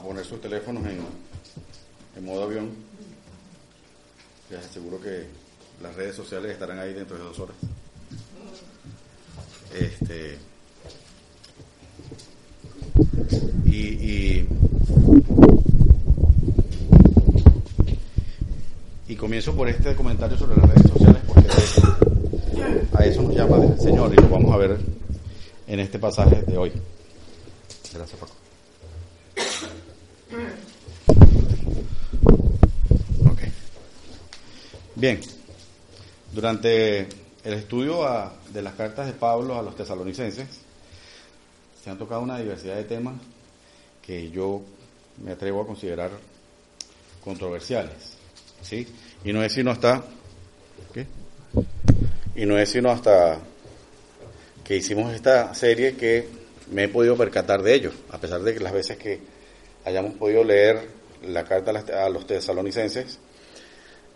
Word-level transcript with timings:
a 0.00 0.02
poner 0.02 0.24
sus 0.24 0.40
teléfonos 0.40 0.84
en, 0.86 0.98
en 2.16 2.24
modo 2.24 2.44
avión. 2.44 2.70
Les 4.50 4.64
aseguro 4.64 5.00
que 5.00 5.26
las 5.82 5.94
redes 5.94 6.16
sociales 6.16 6.52
estarán 6.52 6.78
ahí 6.78 6.94
dentro 6.94 7.16
de 7.16 7.24
dos 7.24 7.38
horas. 7.38 7.56
Este, 9.78 10.38
y, 13.66 13.76
y, 13.76 14.48
y 19.06 19.16
comienzo 19.16 19.54
por 19.54 19.68
este 19.68 19.94
comentario 19.94 20.36
sobre 20.36 20.56
las 20.56 20.68
redes 20.70 20.90
sociales 20.90 21.22
porque 21.26 21.48
a 22.98 23.04
eso 23.04 23.22
nos 23.22 23.34
llama 23.36 23.64
el 23.64 23.78
Señor 23.78 24.12
y 24.12 24.16
lo 24.16 24.28
vamos 24.28 24.52
a 24.52 24.56
ver 24.56 24.76
en 25.68 25.78
este 25.78 25.98
pasaje 26.00 26.42
de 26.42 26.56
hoy. 26.56 26.72
Gracias, 27.94 28.18
Paco. 28.18 28.39
Bien. 35.00 35.18
Durante 36.30 37.00
el 37.00 37.54
estudio 37.54 38.06
de 38.52 38.60
las 38.60 38.74
cartas 38.74 39.06
de 39.06 39.14
Pablo 39.14 39.58
a 39.58 39.62
los 39.62 39.74
tesalonicenses, 39.74 40.46
se 41.82 41.88
han 41.88 41.96
tocado 41.96 42.20
una 42.20 42.38
diversidad 42.38 42.76
de 42.76 42.84
temas 42.84 43.14
que 44.02 44.30
yo 44.30 44.60
me 45.24 45.32
atrevo 45.32 45.62
a 45.62 45.66
considerar 45.66 46.10
controversiales. 47.24 48.18
¿Sí? 48.60 48.86
Y 49.24 49.32
no 49.32 49.42
es 49.42 49.54
sino 49.54 49.70
hasta. 49.70 50.04
Y 52.34 52.44
no 52.44 52.58
es 52.58 52.68
sino 52.68 52.90
hasta 52.90 53.38
que 54.62 54.76
hicimos 54.76 55.14
esta 55.14 55.54
serie 55.54 55.96
que 55.96 56.28
me 56.70 56.84
he 56.84 56.88
podido 56.88 57.16
percatar 57.16 57.62
de 57.62 57.74
ello, 57.74 57.92
a 58.10 58.18
pesar 58.18 58.42
de 58.42 58.52
que 58.52 58.60
las 58.60 58.74
veces 58.74 58.98
que 58.98 59.18
hayamos 59.86 60.12
podido 60.16 60.44
leer 60.44 60.88
la 61.26 61.44
carta 61.44 61.70
a 62.04 62.10
los 62.10 62.26
tesalonicenses, 62.26 63.18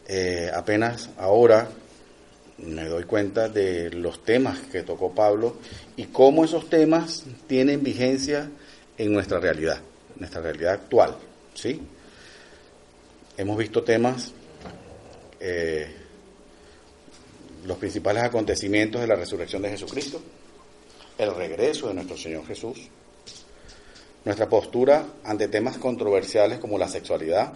eh, 0.07 0.51
apenas 0.53 1.11
ahora 1.19 1.69
me 2.59 2.85
doy 2.85 3.05
cuenta 3.05 3.49
de 3.49 3.91
los 3.91 4.23
temas 4.23 4.61
que 4.61 4.83
tocó 4.83 5.13
Pablo 5.13 5.57
y 5.97 6.05
cómo 6.07 6.45
esos 6.45 6.69
temas 6.69 7.25
tienen 7.47 7.83
vigencia 7.83 8.51
en 8.97 9.13
nuestra 9.13 9.41
realidad, 9.41 9.81
nuestra 10.17 10.41
realidad 10.41 10.75
actual, 10.75 11.17
¿sí? 11.55 11.81
Hemos 13.37 13.59
visto 13.59 13.83
temas, 13.83 14.33
eh, 15.41 15.93
los 17.67 17.77
principales 17.79 18.23
acontecimientos 18.23 19.01
de 19.01 19.07
la 19.09 19.17
resurrección 19.17 19.63
de 19.63 19.71
Jesucristo, 19.71 20.23
el 21.19 21.35
regreso 21.35 21.89
de 21.89 21.95
nuestro 21.95 22.17
Señor 22.17 22.47
Jesús, 22.47 22.89
nuestra 24.25 24.49
postura 24.49 25.05
ante 25.25 25.49
temas 25.49 25.79
controversiales 25.79 26.59
como 26.59 26.79
la 26.79 26.89
sexualidad, 26.89 27.53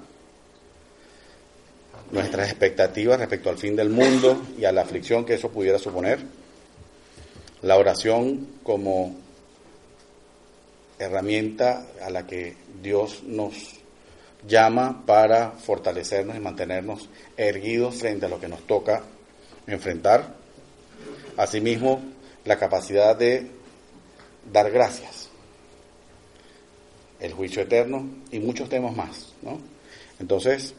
nuestras 2.11 2.49
expectativas 2.49 3.19
respecto 3.19 3.51
al 3.51 3.59
fin 3.59 3.77
del 3.77 3.91
mundo 3.91 4.41
y 4.59 4.65
a 4.65 4.73
la 4.73 4.83
aflicción 4.83 5.25
que 5.25 5.35
eso 5.35 5.51
pudiera 5.51 5.79
suponer, 5.79 6.21
la 7.63 7.77
oración 7.77 8.47
como 8.63 9.17
herramienta 10.99 11.87
a 12.03 12.11
la 12.11 12.27
que 12.27 12.57
Dios 12.83 13.23
nos 13.25 13.55
llama 14.47 15.03
para 15.05 15.53
fortalecernos 15.53 16.37
y 16.37 16.41
mantenernos 16.41 17.09
erguidos 17.37 17.97
frente 17.97 18.27
a 18.27 18.29
lo 18.29 18.41
que 18.41 18.49
nos 18.49 18.67
toca 18.67 19.03
enfrentar. 19.67 20.35
Asimismo, 21.37 22.01
la 22.45 22.59
capacidad 22.59 23.17
de 23.17 23.47
dar 24.51 24.71
gracias, 24.71 25.29
el 27.21 27.33
juicio 27.33 27.63
eterno 27.63 28.09
y 28.31 28.39
muchos 28.39 28.69
temas 28.69 28.97
más, 28.97 29.35
¿no? 29.43 29.61
Entonces, 30.19 30.75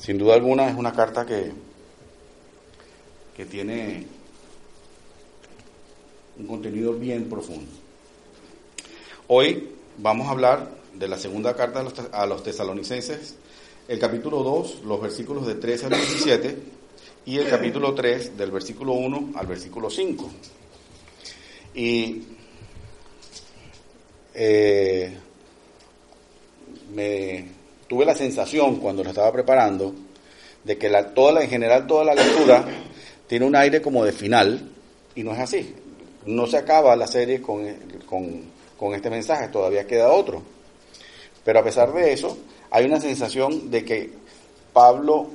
sin 0.00 0.18
duda 0.18 0.34
alguna 0.34 0.68
es 0.68 0.76
una 0.76 0.92
carta 0.92 1.26
que, 1.26 1.70
tiene 3.50 4.06
un 6.38 6.46
contenido 6.46 6.92
bien 6.92 7.26
profundo. 7.30 7.70
Hoy 9.28 9.70
vamos 9.96 10.26
a 10.26 10.32
hablar 10.32 10.70
de 10.92 11.08
la 11.08 11.16
segunda 11.16 11.56
carta 11.56 11.80
a 11.80 11.82
los, 11.84 11.94
a 12.12 12.26
los 12.26 12.42
tesalonicenses, 12.42 13.36
el 13.88 13.98
capítulo 13.98 14.42
2, 14.42 14.82
los 14.84 15.00
versículos 15.00 15.46
de 15.46 15.54
13 15.54 15.86
al 15.86 15.92
17, 15.92 16.56
y 17.24 17.38
el 17.38 17.48
capítulo 17.48 17.94
3, 17.94 18.36
del 18.36 18.50
versículo 18.50 18.92
1 18.92 19.30
al 19.34 19.46
versículo 19.46 19.88
5. 19.88 20.30
Y 21.76 22.22
eh, 24.34 25.16
me 26.94 27.59
tuve 27.90 28.04
la 28.04 28.14
sensación 28.14 28.76
cuando 28.76 29.02
lo 29.02 29.10
estaba 29.10 29.32
preparando 29.32 29.92
de 30.62 30.78
que 30.78 30.88
la, 30.88 31.12
toda 31.12 31.32
la, 31.32 31.42
en 31.42 31.50
general 31.50 31.88
toda 31.88 32.04
la 32.04 32.14
lectura 32.14 32.64
tiene 33.26 33.44
un 33.44 33.56
aire 33.56 33.82
como 33.82 34.04
de 34.04 34.12
final 34.12 34.70
y 35.16 35.24
no 35.24 35.32
es 35.32 35.40
así. 35.40 35.74
No 36.24 36.46
se 36.46 36.58
acaba 36.58 36.94
la 36.94 37.08
serie 37.08 37.42
con, 37.42 37.66
con, 38.06 38.42
con 38.78 38.94
este 38.94 39.10
mensaje, 39.10 39.48
todavía 39.48 39.88
queda 39.88 40.12
otro. 40.12 40.40
Pero 41.44 41.58
a 41.58 41.64
pesar 41.64 41.92
de 41.92 42.12
eso, 42.12 42.38
hay 42.70 42.84
una 42.84 43.00
sensación 43.00 43.72
de 43.72 43.84
que 43.84 44.12
Pablo 44.72 45.26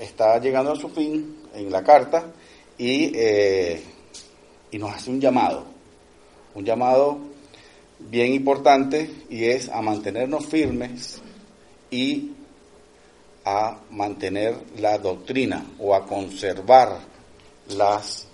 está 0.00 0.40
llegando 0.40 0.72
a 0.72 0.76
su 0.76 0.88
fin 0.88 1.36
en 1.54 1.70
la 1.70 1.84
carta 1.84 2.24
y, 2.78 3.12
eh, 3.14 3.82
y 4.70 4.78
nos 4.78 4.94
hace 4.94 5.10
un 5.10 5.20
llamado, 5.20 5.66
un 6.54 6.64
llamado 6.64 7.18
bien 7.98 8.32
importante 8.32 9.10
y 9.28 9.44
es 9.44 9.68
a 9.68 9.82
mantenernos 9.82 10.46
firmes 10.46 11.20
y 11.90 12.32
a 13.44 13.78
mantener 13.90 14.54
la 14.78 14.98
doctrina 14.98 15.64
o 15.78 15.94
a 15.94 16.06
conservar 16.06 16.98
las 17.70 18.26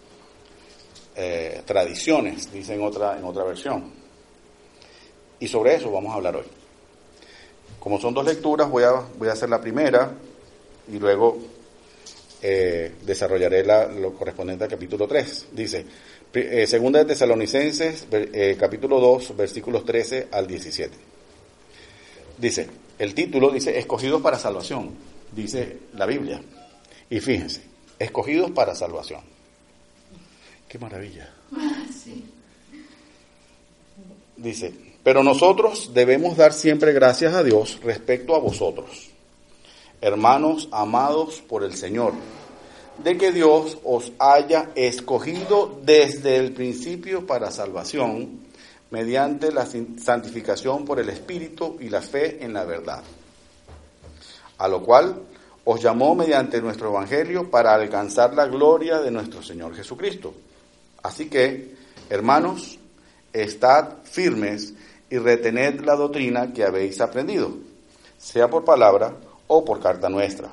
eh, 1.14 1.62
tradiciones, 1.64 2.52
dice 2.52 2.74
en 2.74 2.82
otra, 2.82 3.18
en 3.18 3.24
otra 3.24 3.44
versión. 3.44 3.92
Y 5.38 5.48
sobre 5.48 5.74
eso 5.74 5.90
vamos 5.90 6.12
a 6.12 6.16
hablar 6.16 6.36
hoy. 6.36 6.46
Como 7.78 8.00
son 8.00 8.14
dos 8.14 8.24
lecturas, 8.24 8.68
voy 8.68 8.82
a, 8.82 8.92
voy 9.16 9.28
a 9.28 9.32
hacer 9.32 9.48
la 9.48 9.60
primera 9.60 10.12
y 10.92 10.98
luego 10.98 11.38
eh, 12.42 12.92
desarrollaré 13.02 13.64
la, 13.64 13.86
lo 13.86 14.12
correspondiente 14.14 14.64
al 14.64 14.70
capítulo 14.70 15.06
3. 15.06 15.48
Dice, 15.52 15.86
eh, 16.34 16.66
segunda 16.66 16.98
de 16.98 17.06
Tesalonicenses, 17.06 18.06
capítulo 18.58 19.00
2, 19.00 19.36
versículos 19.36 19.84
13 19.84 20.28
al 20.32 20.46
17. 20.46 20.96
Dice, 22.38 22.68
el 22.98 23.14
título 23.14 23.50
dice, 23.50 23.78
escogidos 23.78 24.22
para 24.22 24.38
salvación, 24.38 24.90
dice 25.32 25.78
la 25.94 26.06
Biblia. 26.06 26.40
Y 27.10 27.20
fíjense, 27.20 27.62
escogidos 27.98 28.50
para 28.50 28.74
salvación. 28.74 29.20
Qué 30.68 30.78
maravilla. 30.78 31.32
Dice, 34.36 34.74
pero 35.02 35.22
nosotros 35.22 35.92
debemos 35.94 36.36
dar 36.36 36.52
siempre 36.52 36.92
gracias 36.92 37.32
a 37.32 37.42
Dios 37.42 37.78
respecto 37.82 38.36
a 38.36 38.38
vosotros, 38.38 39.08
hermanos 40.02 40.68
amados 40.72 41.42
por 41.48 41.64
el 41.64 41.74
Señor, 41.74 42.12
de 43.02 43.16
que 43.16 43.32
Dios 43.32 43.78
os 43.82 44.12
haya 44.18 44.72
escogido 44.74 45.80
desde 45.82 46.36
el 46.36 46.52
principio 46.52 47.26
para 47.26 47.50
salvación, 47.50 48.40
mediante 48.90 49.52
la 49.52 49.66
santificación 49.66 50.84
por 50.84 51.00
el 51.00 51.08
Espíritu 51.08 51.76
y 51.80 51.88
la 51.88 52.02
fe 52.02 52.42
en 52.44 52.52
la 52.52 52.64
verdad. 52.64 53.02
A 54.58 54.68
lo 54.68 54.82
cual 54.82 55.22
os 55.64 55.82
llamó 55.82 56.14
mediante 56.14 56.60
nuestro 56.62 56.90
Evangelio 56.90 57.50
para 57.50 57.74
alcanzar 57.74 58.34
la 58.34 58.46
gloria 58.46 59.00
de 59.00 59.10
nuestro 59.10 59.42
Señor 59.42 59.74
Jesucristo. 59.74 60.32
Así 61.02 61.28
que, 61.28 61.74
hermanos, 62.08 62.78
estad 63.32 64.02
firmes 64.04 64.74
y 65.10 65.18
retened 65.18 65.80
la 65.80 65.96
doctrina 65.96 66.52
que 66.52 66.64
habéis 66.64 67.00
aprendido, 67.00 67.52
sea 68.18 68.48
por 68.48 68.64
palabra 68.64 69.14
o 69.48 69.64
por 69.64 69.80
carta 69.80 70.08
nuestra. 70.08 70.50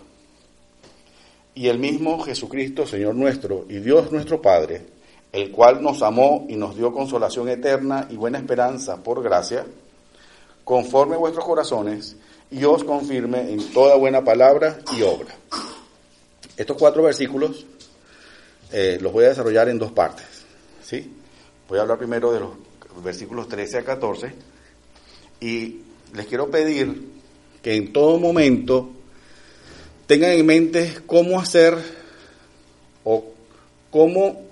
Y 1.56 1.68
el 1.68 1.77
mismo 1.77 2.19
Jesucristo, 2.24 2.88
Señor 2.88 3.13
nuestro 3.15 3.65
y 3.69 3.79
Dios 3.79 4.12
nuestro 4.12 4.41
Padre, 4.41 4.92
el 5.33 5.51
cual 5.51 5.81
nos 5.81 6.03
amó 6.03 6.45
y 6.47 6.56
nos 6.56 6.77
dio 6.77 6.94
consolación 6.94 7.50
eterna 7.50 8.07
y 8.09 8.15
buena 8.15 8.38
esperanza 8.38 8.97
por 9.03 9.21
gracia, 9.24 9.65
conforme 10.63 11.18
vuestros 11.18 11.44
corazones, 11.44 12.15
y 12.51 12.63
os 12.63 12.83
confirme 12.83 13.51
en 13.51 13.74
toda 13.74 13.95
buena 13.95 14.24
palabra 14.24 14.77
y 14.95 15.01
obra. 15.01 15.35
Estos 16.56 16.77
cuatro 16.77 17.01
versículos 17.01 17.65
eh, 18.71 19.00
los 19.01 19.12
voy 19.12 19.25
a 19.25 19.30
desarrollar 19.30 19.69
en 19.69 19.80
dos 19.80 19.91
partes. 19.91 20.25
¿sí? 20.83 21.12
Voy 21.68 21.79
a 21.79 21.81
hablar 21.81 21.97
primero 21.97 22.31
de 22.31 22.39
los 22.39 22.51
versículos 23.03 23.47
13 23.47 23.79
a 23.79 23.83
14 23.83 24.33
y 25.41 25.81
les 26.13 26.27
quiero 26.27 26.51
pedir 26.51 27.09
que 27.63 27.75
en 27.75 27.91
todo 27.91 28.19
momento 28.19 28.91
tengan 30.06 30.31
en 30.31 30.45
mente 30.45 30.94
cómo 31.07 31.39
hacer 31.39 31.75
o 33.03 33.25
cómo 33.89 34.42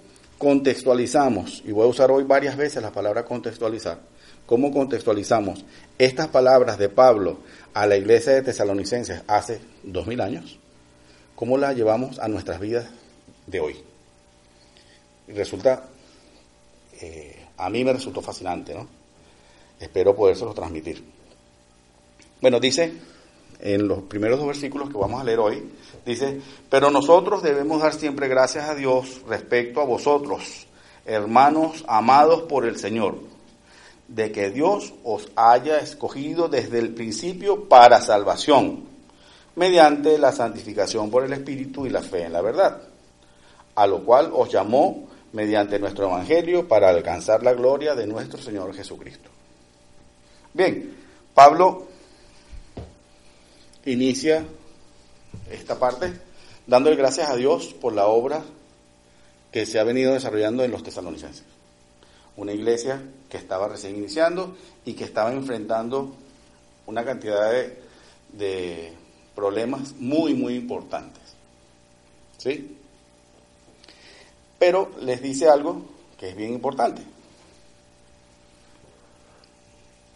contextualizamos, 0.42 1.62
y 1.68 1.72
voy 1.72 1.86
a 1.86 1.90
usar 1.90 2.10
hoy 2.10 2.24
varias 2.24 2.58
veces 2.58 2.82
la 2.82 2.92
palabra 2.92 3.24
contextualizar, 3.24 4.00
cómo 4.48 4.72
contextualizamos 4.72 5.64
estas 6.00 6.30
palabras 6.30 6.80
de 6.80 6.90
Pablo 6.90 7.42
a 7.76 7.86
la 7.86 7.96
iglesia 7.96 8.34
de 8.34 8.42
tesalonicenses 8.42 9.22
hace 9.28 9.62
dos 9.84 10.08
mil 10.08 10.20
años, 10.20 10.58
cómo 11.36 11.60
las 11.60 11.76
llevamos 11.76 12.18
a 12.18 12.28
nuestras 12.28 12.60
vidas 12.60 12.88
de 13.46 13.60
hoy. 13.60 13.76
Y 15.28 15.34
resulta, 15.34 15.86
eh, 17.00 17.46
a 17.58 17.70
mí 17.70 17.84
me 17.84 17.94
resultó 17.94 18.24
fascinante, 18.24 18.74
¿no? 18.74 18.88
Espero 19.80 20.16
podérselo 20.16 20.56
transmitir. 20.56 21.04
Bueno, 22.42 22.60
dice 22.60 22.94
en 23.60 23.88
los 23.88 24.02
primeros 24.02 24.40
dos 24.40 24.48
versículos 24.48 24.90
que 24.90 24.98
vamos 24.98 25.22
a 25.22 25.24
leer 25.24 25.38
hoy, 25.38 25.64
dice, 26.06 26.42
pero 26.70 26.90
nosotros 26.92 27.44
debemos 27.44 27.82
dar 27.82 27.94
siempre 27.94 28.28
gracias 28.28 28.70
a 28.70 28.76
Dios 28.76 29.22
respecto 29.28 29.82
a 29.82 29.86
vosotros, 29.86 30.68
hermanos 31.06 31.84
amados 31.88 32.44
por 32.44 32.66
el 32.66 32.78
Señor, 32.78 33.20
de 34.08 34.32
que 34.32 34.50
Dios 34.50 34.94
os 35.04 35.30
haya 35.36 35.78
escogido 35.78 36.50
desde 36.50 36.80
el 36.80 36.94
principio 36.94 37.68
para 37.70 38.02
salvación, 38.02 38.84
mediante 39.56 40.18
la 40.18 40.32
santificación 40.32 41.10
por 41.10 41.24
el 41.24 41.34
Espíritu 41.34 41.86
y 41.86 41.90
la 41.90 42.02
fe 42.02 42.24
en 42.24 42.34
la 42.34 42.42
verdad, 42.42 42.82
a 43.76 43.88
lo 43.88 44.04
cual 44.04 44.32
os 44.34 44.52
llamó 44.52 45.08
mediante 45.34 45.80
nuestro 45.80 46.08
Evangelio 46.08 46.68
para 46.68 46.90
alcanzar 46.90 47.44
la 47.44 47.54
gloria 47.54 47.96
de 47.96 48.08
nuestro 48.08 48.42
Señor 48.42 48.74
Jesucristo. 48.74 49.30
Bien, 50.54 50.94
Pablo 51.34 51.88
inicia 53.86 54.46
esta 55.50 55.78
parte 55.78 56.14
dándole 56.68 56.96
gracias 56.96 57.30
a 57.30 57.36
Dios 57.36 57.74
por 57.74 57.94
la 57.94 58.08
obra 58.08 58.44
que 59.52 59.66
se 59.66 59.80
ha 59.80 59.84
venido 59.84 60.14
desarrollando 60.14 60.64
en 60.64 60.72
los 60.72 60.84
tesalonicenses. 60.84 61.44
Una 62.38 62.54
iglesia 62.54 63.02
que 63.30 63.38
estaba 63.38 63.68
recién 63.68 63.98
iniciando 63.98 64.56
y 64.86 64.94
que 64.94 65.04
estaba 65.04 65.34
enfrentando 65.34 66.16
una 66.86 67.04
cantidad 67.04 67.52
de, 68.32 68.94
problemas 69.36 69.94
muy, 70.00 70.34
muy 70.34 70.56
importantes. 70.56 71.22
¿Sí? 72.38 72.78
Pero 74.58 74.92
les 75.02 75.22
dice 75.22 75.50
algo 75.50 75.86
que 76.18 76.30
es 76.30 76.36
bien 76.36 76.54
importante. 76.54 77.02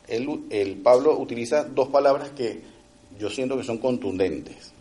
el 0.08 0.80
Pablo 0.84 1.18
utiliza 1.18 1.64
dos 1.64 1.90
palabras 1.90 2.30
que 2.30 2.62
yo 3.18 3.30
siento 3.30 3.58
que 3.58 3.64
son 3.64 3.80
contundentes. 3.80 4.75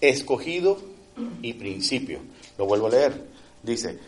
Escogido 0.00 0.78
y 1.42 1.52
principio. 1.54 2.20
Lo 2.58 2.66
vuelvo 2.66 2.86
a 2.86 2.90
leer. 2.90 3.26
Dice, 3.62 3.98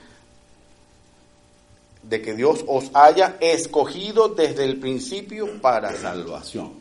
de 2.03 2.23
que 2.23 2.35
Dios 2.35 2.65
os 2.67 2.91
haya 2.95 3.37
escogido 3.41 4.29
desde 4.29 4.65
el 4.65 4.79
principio 4.79 5.61
para 5.61 5.95
salvación. 5.97 6.75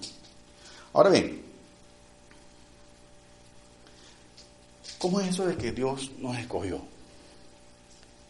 Ahora 0.94 1.09
bien, 1.09 1.42
¿cómo 4.98 5.19
es 5.19 5.30
eso 5.30 5.45
de 5.45 5.56
que 5.56 5.71
Dios 5.71 6.12
nos 6.19 6.38
escogió? 6.38 6.81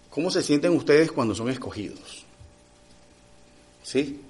¿Cómo 0.09 0.31
se 0.31 0.41
sienten 0.41 0.71
ustedes 0.71 1.11
cuando 1.11 1.35
son 1.35 1.49
escogidos? 1.49 2.25
¿Sí? 3.83 4.21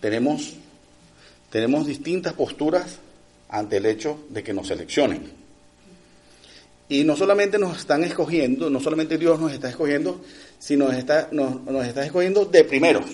Tenemos 0.00 0.54
tenemos 1.50 1.86
distintas 1.86 2.34
posturas 2.34 2.98
ante 3.48 3.78
el 3.78 3.86
hecho 3.86 4.20
de 4.28 4.42
que 4.42 4.52
nos 4.52 4.68
seleccionen. 4.68 5.37
Y 6.88 7.04
no 7.04 7.16
solamente 7.16 7.58
nos 7.58 7.78
están 7.78 8.04
escogiendo, 8.04 8.70
no 8.70 8.80
solamente 8.80 9.18
Dios 9.18 9.38
nos 9.38 9.52
está 9.52 9.68
escogiendo, 9.68 10.22
sino 10.58 10.86
nos 10.86 10.96
está, 10.96 11.28
nos, 11.32 11.86
está 11.86 12.04
escogiendo 12.04 12.46
de 12.46 12.64
primeros. 12.64 13.04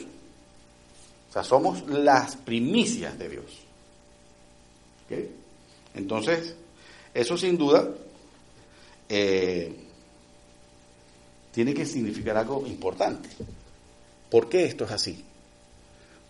O 1.28 1.32
sea, 1.32 1.42
somos 1.42 1.86
las 1.88 2.36
primicias 2.36 3.18
de 3.18 3.28
Dios. 3.28 3.44
Entonces, 5.94 6.54
eso 7.12 7.36
sin 7.36 7.58
duda 7.58 7.88
eh, 9.08 9.74
tiene 11.52 11.74
que 11.74 11.84
significar 11.84 12.36
algo 12.36 12.64
importante. 12.66 13.28
¿Por 14.30 14.48
qué 14.48 14.64
esto 14.64 14.84
es 14.84 14.90
así? 14.92 15.24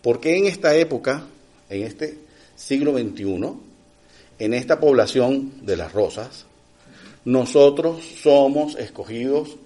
¿Por 0.01 0.19
qué 0.19 0.37
en 0.37 0.45
esta 0.45 0.75
época 0.75 1.25
en 1.69 1.83
este 1.83 2.17
siglo 2.55 2.97
XXI, 2.97 3.53
en 4.39 4.53
esta 4.53 4.79
población 4.79 5.65
de 5.65 5.77
las 5.77 5.93
rosas, 5.93 6.45
nosotros 7.25 8.05
somos 8.21 8.75
escogidos 8.75 9.57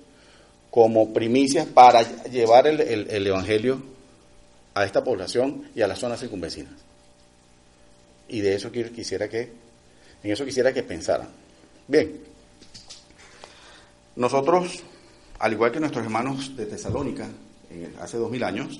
como 0.71 1.13
primicias 1.13 1.67
para 1.67 2.03
llevar 2.29 2.67
el, 2.67 3.27
Evangelio 3.27 3.81
a 4.73 4.85
esta 4.85 5.03
población 5.03 5.69
y 5.75 5.81
a 5.81 5.87
las 5.87 5.99
zonas 5.99 6.19
circunvecinas. 6.19 6.73
Y 8.29 8.41
de 8.41 8.55
eso 8.55 8.71
quisiera 8.71 9.27
que, 9.27 9.51
en 10.23 10.31
eso 10.31 10.45
quisiera 10.45 10.71
que 10.71 10.83
pensaran. 10.83 11.27
Bien, 11.87 12.21
nosotros, 14.15 14.83
al 15.39 15.53
igual 15.53 15.71
que 15.71 15.79
nuestros 15.79 16.05
hermanos 16.05 16.55
de 16.55 16.65
Tesalónica, 16.65 17.27
hace 17.99 18.17
dos 18.17 18.31
mil 18.31 18.43
años, 18.43 18.79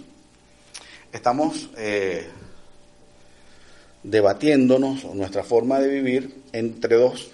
estamos 1.12 1.70
eh, 1.76 2.28
debatiéndonos 4.04 5.04
nuestra 5.16 5.44
forma 5.44 5.80
de 5.80 5.90
vivir 5.90 6.44
entre 6.54 6.96
dos, 6.96 7.32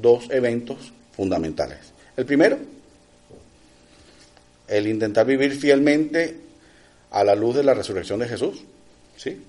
dos 0.00 0.28
eventos 0.30 0.92
fundamentales. 1.12 1.78
El 2.16 2.26
primero, 2.26 2.58
el 4.68 4.86
intentar 4.86 5.26
vivir 5.26 5.52
fielmente 5.56 6.36
a 7.10 7.24
la 7.24 7.34
luz 7.34 7.56
de 7.56 7.64
la 7.64 7.74
resurrección 7.74 8.20
de 8.20 8.28
Jesús, 8.28 8.62
¿sí? 9.16 9.40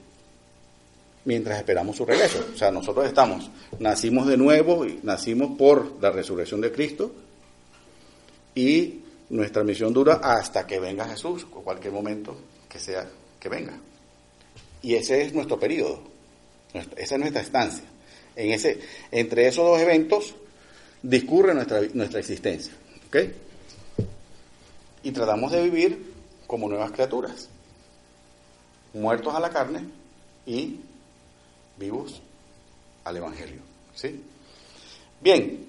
Mientras 1.26 1.58
esperamos 1.58 1.98
su 1.98 2.06
regreso. 2.06 2.46
O 2.54 2.58
sea, 2.58 2.70
nosotros 2.70 3.08
estamos, 3.08 3.50
nacimos 3.80 4.28
de 4.28 4.38
nuevo 4.38 4.86
y 4.86 5.00
nacimos 5.02 5.58
por 5.58 6.02
la 6.02 6.12
resurrección 6.12 6.62
de 6.62 6.72
Cristo 6.72 7.12
y 8.54 9.02
nuestra 9.30 9.64
misión 9.64 9.94
dura 9.94 10.20
hasta 10.22 10.68
que 10.68 10.80
venga 10.80 11.08
Jesús, 11.08 11.48
o 11.52 11.62
cualquier 11.62 11.94
momento 11.94 12.38
que 12.70 12.80
sea 12.80 13.08
que 13.40 13.50
venga. 13.50 13.74
Y 14.84 14.94
ese 14.94 15.24
es 15.24 15.34
nuestro 15.34 15.60
periodo. 15.60 16.02
Esa 16.96 17.16
es 17.16 17.20
nuestra 17.20 17.42
estancia. 17.42 17.86
En 18.36 18.52
ese, 18.52 18.80
entre 19.12 19.48
esos 19.48 19.66
dos 19.66 19.80
eventos 19.80 20.36
discurre 21.02 21.54
nuestra, 21.54 21.82
nuestra 21.94 22.20
existencia. 22.20 22.74
¿ok? 23.08 23.18
Y 25.04 25.12
tratamos 25.12 25.52
de 25.52 25.64
vivir 25.64 26.14
como 26.48 26.68
nuevas 26.68 26.92
criaturas, 26.92 27.50
muertos 28.94 29.34
a 29.36 29.40
la 29.40 29.50
carne 29.50 29.86
y 30.46 30.80
vivos 31.78 32.22
al 33.04 33.18
Evangelio. 33.18 33.62
¿sí? 33.94 34.22
Bien, 35.22 35.66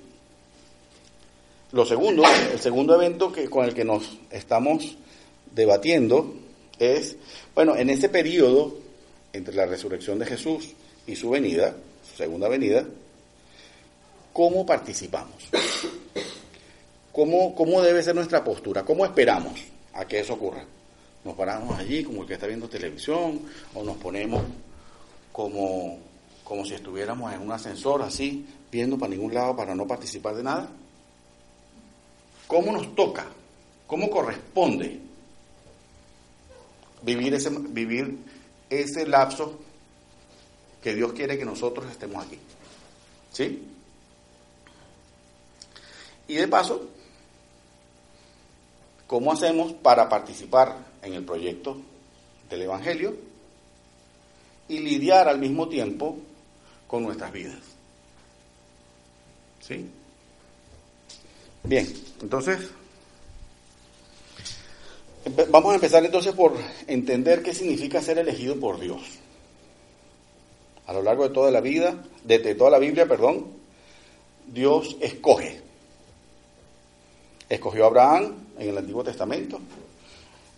lo 1.72 1.84
segundo, 1.84 2.22
el 2.52 2.60
segundo 2.60 2.94
evento 2.94 3.32
que, 3.32 3.48
con 3.48 3.64
el 3.64 3.74
que 3.74 3.84
nos 3.84 4.18
estamos 4.30 4.96
debatiendo 5.52 6.34
es, 6.78 7.16
bueno, 7.54 7.76
en 7.76 7.90
ese 7.90 8.08
periodo 8.08 8.76
entre 9.32 9.54
la 9.54 9.66
resurrección 9.66 10.18
de 10.18 10.26
Jesús 10.26 10.74
y 11.06 11.16
su 11.16 11.30
venida, 11.30 11.76
segunda 12.16 12.48
venida, 12.48 12.84
¿cómo 14.32 14.64
participamos? 14.64 15.50
¿Cómo, 17.12 17.54
¿Cómo 17.54 17.82
debe 17.82 18.02
ser 18.02 18.14
nuestra 18.14 18.42
postura? 18.42 18.84
¿Cómo 18.84 19.04
esperamos 19.04 19.60
a 19.92 20.06
que 20.06 20.20
eso 20.20 20.34
ocurra? 20.34 20.64
¿Nos 21.24 21.34
paramos 21.34 21.78
allí 21.78 22.04
como 22.04 22.22
el 22.22 22.28
que 22.28 22.34
está 22.34 22.46
viendo 22.46 22.68
televisión 22.68 23.42
o 23.74 23.82
nos 23.82 23.96
ponemos 23.96 24.42
como, 25.32 25.98
como 26.44 26.64
si 26.64 26.74
estuviéramos 26.74 27.32
en 27.32 27.42
un 27.42 27.52
ascensor 27.52 28.02
así, 28.02 28.46
viendo 28.70 28.98
para 28.98 29.10
ningún 29.10 29.34
lado 29.34 29.56
para 29.56 29.74
no 29.74 29.86
participar 29.86 30.34
de 30.36 30.42
nada? 30.42 30.68
¿Cómo 32.46 32.72
nos 32.72 32.94
toca? 32.94 33.26
¿Cómo 33.86 34.08
corresponde 34.08 35.00
vivir 37.02 37.34
ese, 37.34 37.50
vivir 37.50 38.18
ese 38.70 39.06
lapso 39.06 39.65
que 40.86 40.94
Dios 40.94 41.14
quiere 41.14 41.36
que 41.36 41.44
nosotros 41.44 41.90
estemos 41.90 42.24
aquí. 42.24 42.38
¿Sí? 43.32 43.60
Y 46.28 46.34
de 46.36 46.46
paso, 46.46 46.88
¿cómo 49.08 49.32
hacemos 49.32 49.72
para 49.72 50.08
participar 50.08 50.76
en 51.02 51.14
el 51.14 51.24
proyecto 51.24 51.76
del 52.48 52.62
Evangelio 52.62 53.16
y 54.68 54.78
lidiar 54.78 55.28
al 55.28 55.40
mismo 55.40 55.68
tiempo 55.68 56.18
con 56.86 57.02
nuestras 57.02 57.32
vidas? 57.32 57.58
¿Sí? 59.58 59.90
Bien, 61.64 61.92
entonces, 62.22 62.60
vamos 65.50 65.72
a 65.72 65.74
empezar 65.74 66.04
entonces 66.04 66.32
por 66.32 66.54
entender 66.86 67.42
qué 67.42 67.52
significa 67.52 68.00
ser 68.00 68.18
elegido 68.18 68.54
por 68.60 68.78
Dios 68.78 69.02
a 70.86 70.92
lo 70.92 71.02
largo 71.02 71.24
de 71.24 71.34
toda 71.34 71.50
la 71.50 71.60
vida, 71.60 72.02
desde 72.24 72.54
toda 72.54 72.70
la 72.70 72.78
Biblia, 72.78 73.06
perdón, 73.06 73.46
Dios 74.46 74.96
escoge. 75.00 75.60
Escogió 77.48 77.84
a 77.84 77.86
Abraham 77.88 78.34
en 78.58 78.68
el 78.70 78.78
Antiguo 78.78 79.04
Testamento, 79.04 79.60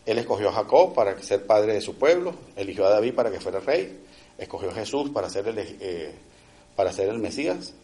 Él 0.07 0.19
escogió 0.19 0.51
a 0.51 0.53
Jacob 0.53 0.95
para 0.95 1.21
ser 1.23 1.47
padre 1.47 1.75
de 1.75 1.81
su 1.81 1.95
pueblo, 1.95 2.35
eligió 2.57 2.87
a 2.87 2.91
David 2.91 3.15
para 3.15 3.31
que 3.31 3.41
fuera 3.41 3.61
rey, 3.61 4.01
escogió 4.39 4.71
a 4.71 4.75
Jesús 4.75 5.11
para 5.11 5.29
ser 5.29 5.49
el, 5.49 5.59
eh, 5.59 6.15
para 6.77 6.93
ser 6.93 7.09
el 7.09 7.19
Mesías. 7.19 7.75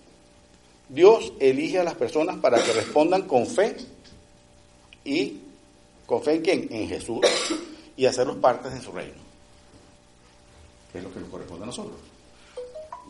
Dios 0.89 1.33
elige 1.41 1.79
a 1.79 1.85
las 1.85 1.95
personas 1.95 2.39
para 2.39 2.63
que 2.63 2.73
respondan 2.73 3.23
con 3.23 3.47
fe 3.47 3.77
y 5.05 5.41
con 6.07 6.23
fe 6.23 6.35
en 6.35 6.43
quién? 6.43 6.69
En 6.71 6.89
Jesús 6.89 7.21
y 7.97 8.07
hacerlos 8.07 8.37
partes 8.37 8.73
de 8.73 8.81
su 8.81 8.93
reino. 8.93 9.23
Que 10.93 10.99
es 10.99 11.05
lo 11.05 11.13
que 11.13 11.21
nos 11.21 11.29
corresponde 11.31 11.65
a 11.65 11.67
nosotros. 11.67 12.14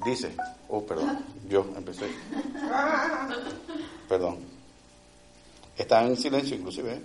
Dice, 0.04 0.34
oh, 0.68 0.82
perdón, 0.84 1.24
yo 1.48 1.66
empecé. 1.76 2.08
Perdón. 4.08 4.38
Está 5.76 6.04
en 6.04 6.16
silencio 6.16 6.56
inclusive, 6.56 6.94
¿eh? 6.94 7.02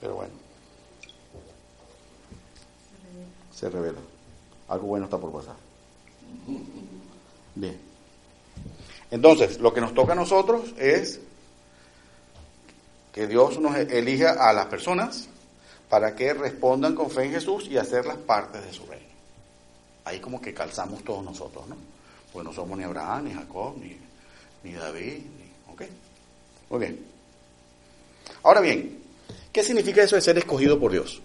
pero 0.00 0.16
bueno. 0.16 0.32
Se 3.54 3.68
revela. 3.68 4.00
Algo 4.68 4.86
bueno 4.86 5.04
está 5.04 5.18
por 5.18 5.32
pasar. 5.32 5.56
Bien. 7.54 7.78
Entonces, 9.10 9.60
lo 9.60 9.74
que 9.74 9.80
nos 9.80 9.92
toca 9.92 10.12
a 10.12 10.16
nosotros 10.16 10.72
es 10.78 11.20
que 13.12 13.26
Dios 13.26 13.60
nos 13.60 13.76
elija 13.76 14.48
a 14.48 14.52
las 14.54 14.66
personas 14.66 15.28
para 15.90 16.16
que 16.16 16.32
respondan 16.32 16.94
con 16.94 17.10
fe 17.10 17.24
en 17.24 17.32
Jesús 17.32 17.68
y 17.68 17.76
hacerlas 17.76 18.16
partes 18.16 18.64
de 18.64 18.72
su 18.72 18.86
reino. 18.86 19.11
Ahí 20.04 20.20
como 20.20 20.40
que 20.40 20.52
calzamos 20.52 21.02
todos 21.04 21.24
nosotros, 21.24 21.66
¿no? 21.68 21.76
Pues 22.32 22.44
no 22.44 22.52
somos 22.52 22.76
ni 22.78 22.84
Abraham, 22.84 23.24
ni 23.24 23.32
Jacob, 23.32 23.76
ni, 23.78 23.96
ni 24.64 24.76
David, 24.76 25.18
ni, 25.18 25.72
¿ok? 25.72 25.82
Muy 26.70 26.80
bien. 26.80 27.04
Ahora 28.42 28.60
bien, 28.60 28.98
¿qué 29.52 29.62
significa 29.62 30.02
eso 30.02 30.16
de 30.16 30.22
ser 30.22 30.38
escogido 30.38 30.78
por 30.80 30.92
Dios? 30.92 31.20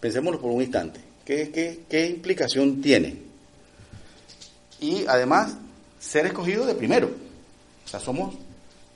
Pensémoslo 0.00 0.40
por 0.40 0.50
un 0.50 0.62
instante. 0.62 1.00
¿Qué, 1.24 1.50
qué, 1.50 1.84
qué 1.88 2.06
implicación 2.06 2.82
tiene? 2.82 3.16
Y 4.80 5.06
además, 5.06 5.56
ser 5.98 6.26
escogido 6.26 6.66
de 6.66 6.74
primero. 6.74 7.10
O 7.84 7.88
sea, 7.88 7.98
somos, 7.98 8.34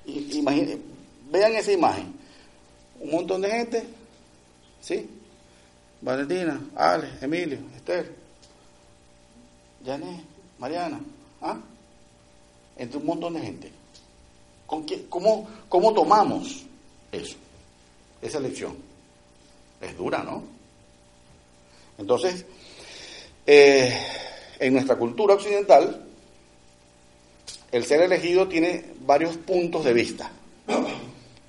imaginen, 0.04 0.82
vean 1.30 1.54
esa 1.54 1.72
imagen. 1.72 2.14
Un 3.00 3.10
montón 3.10 3.40
de 3.40 3.50
gente, 3.50 3.84
¿sí? 4.80 5.08
Valentina, 6.00 6.60
Ale, 6.76 7.08
Emilio, 7.20 7.58
Esther, 7.74 8.12
Mariana, 10.58 11.00
¿ah? 11.40 11.56
Entre 12.76 12.98
un 12.98 13.06
montón 13.06 13.34
de 13.34 13.40
gente. 13.40 13.72
¿Con 14.66 14.84
qué, 14.84 15.06
cómo, 15.08 15.48
¿Cómo 15.68 15.94
tomamos 15.94 16.64
eso? 17.10 17.36
Esa 18.20 18.38
elección. 18.38 18.76
Es 19.80 19.96
dura, 19.96 20.22
¿no? 20.22 20.42
Entonces, 21.96 22.44
eh, 23.46 23.98
en 24.58 24.74
nuestra 24.74 24.96
cultura 24.96 25.34
occidental, 25.34 26.04
el 27.72 27.84
ser 27.84 28.02
elegido 28.02 28.46
tiene 28.48 28.84
varios 29.00 29.36
puntos 29.36 29.84
de 29.84 29.92
vista. 29.92 30.30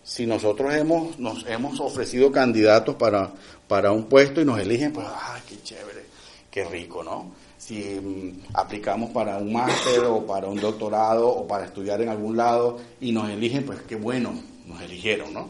Si 0.03 0.25
nosotros 0.25 0.73
hemos, 0.73 1.19
nos 1.19 1.45
hemos 1.45 1.79
ofrecido 1.79 2.31
candidatos 2.31 2.95
para, 2.95 3.31
para 3.67 3.91
un 3.91 4.05
puesto 4.05 4.41
y 4.41 4.45
nos 4.45 4.59
eligen, 4.59 4.93
pues, 4.93 5.07
¡ay, 5.07 5.41
qué 5.47 5.61
chévere! 5.61 6.05
¡Qué 6.49 6.65
rico, 6.65 7.03
¿no? 7.03 7.31
Si 7.59 7.83
mm, 7.83 8.55
aplicamos 8.55 9.11
para 9.11 9.37
un 9.37 9.53
máster 9.53 9.99
o 10.05 10.25
para 10.25 10.47
un 10.47 10.59
doctorado 10.59 11.29
o 11.29 11.47
para 11.47 11.65
estudiar 11.65 12.01
en 12.01 12.09
algún 12.09 12.35
lado 12.35 12.79
y 12.99 13.11
nos 13.11 13.29
eligen, 13.29 13.65
pues 13.65 13.81
qué 13.81 13.95
bueno, 13.95 14.33
nos 14.65 14.81
eligieron, 14.81 15.33
¿no? 15.33 15.49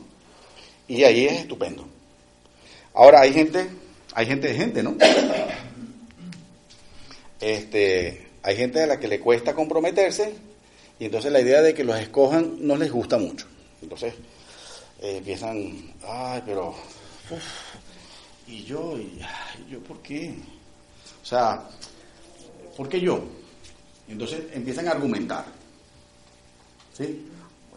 Y 0.87 1.03
ahí 1.03 1.25
es 1.25 1.41
estupendo. 1.41 1.87
Ahora 2.93 3.21
hay 3.21 3.31
gente, 3.31 3.69
hay 4.13 4.25
gente 4.25 4.47
de 4.49 4.55
gente, 4.55 4.83
¿no? 4.83 4.97
Este, 7.39 8.27
hay 8.43 8.57
gente 8.57 8.83
a 8.83 8.87
la 8.87 8.99
que 8.99 9.07
le 9.07 9.19
cuesta 9.19 9.53
comprometerse 9.53 10.33
y 10.99 11.05
entonces 11.05 11.31
la 11.31 11.39
idea 11.39 11.61
de 11.61 11.73
que 11.73 11.85
los 11.85 11.97
escojan 11.97 12.57
no 12.59 12.75
les 12.75 12.91
gusta 12.91 13.17
mucho. 13.17 13.45
Entonces 13.81 14.13
eh, 15.01 15.17
empiezan, 15.17 15.93
ay, 16.05 16.41
pero, 16.45 16.75
y 18.47 18.63
yo, 18.63 18.97
y 18.97 19.21
yo, 19.69 19.79
¿por 19.79 20.01
qué? 20.01 20.33
O 21.21 21.25
sea, 21.25 21.69
¿por 22.79 22.87
qué 22.87 23.01
yo? 23.01 23.21
Entonces 24.07 24.39
empiezan 24.53 24.87
a 24.87 24.91
argumentar. 24.91 25.43
¿Sí? 26.97 27.25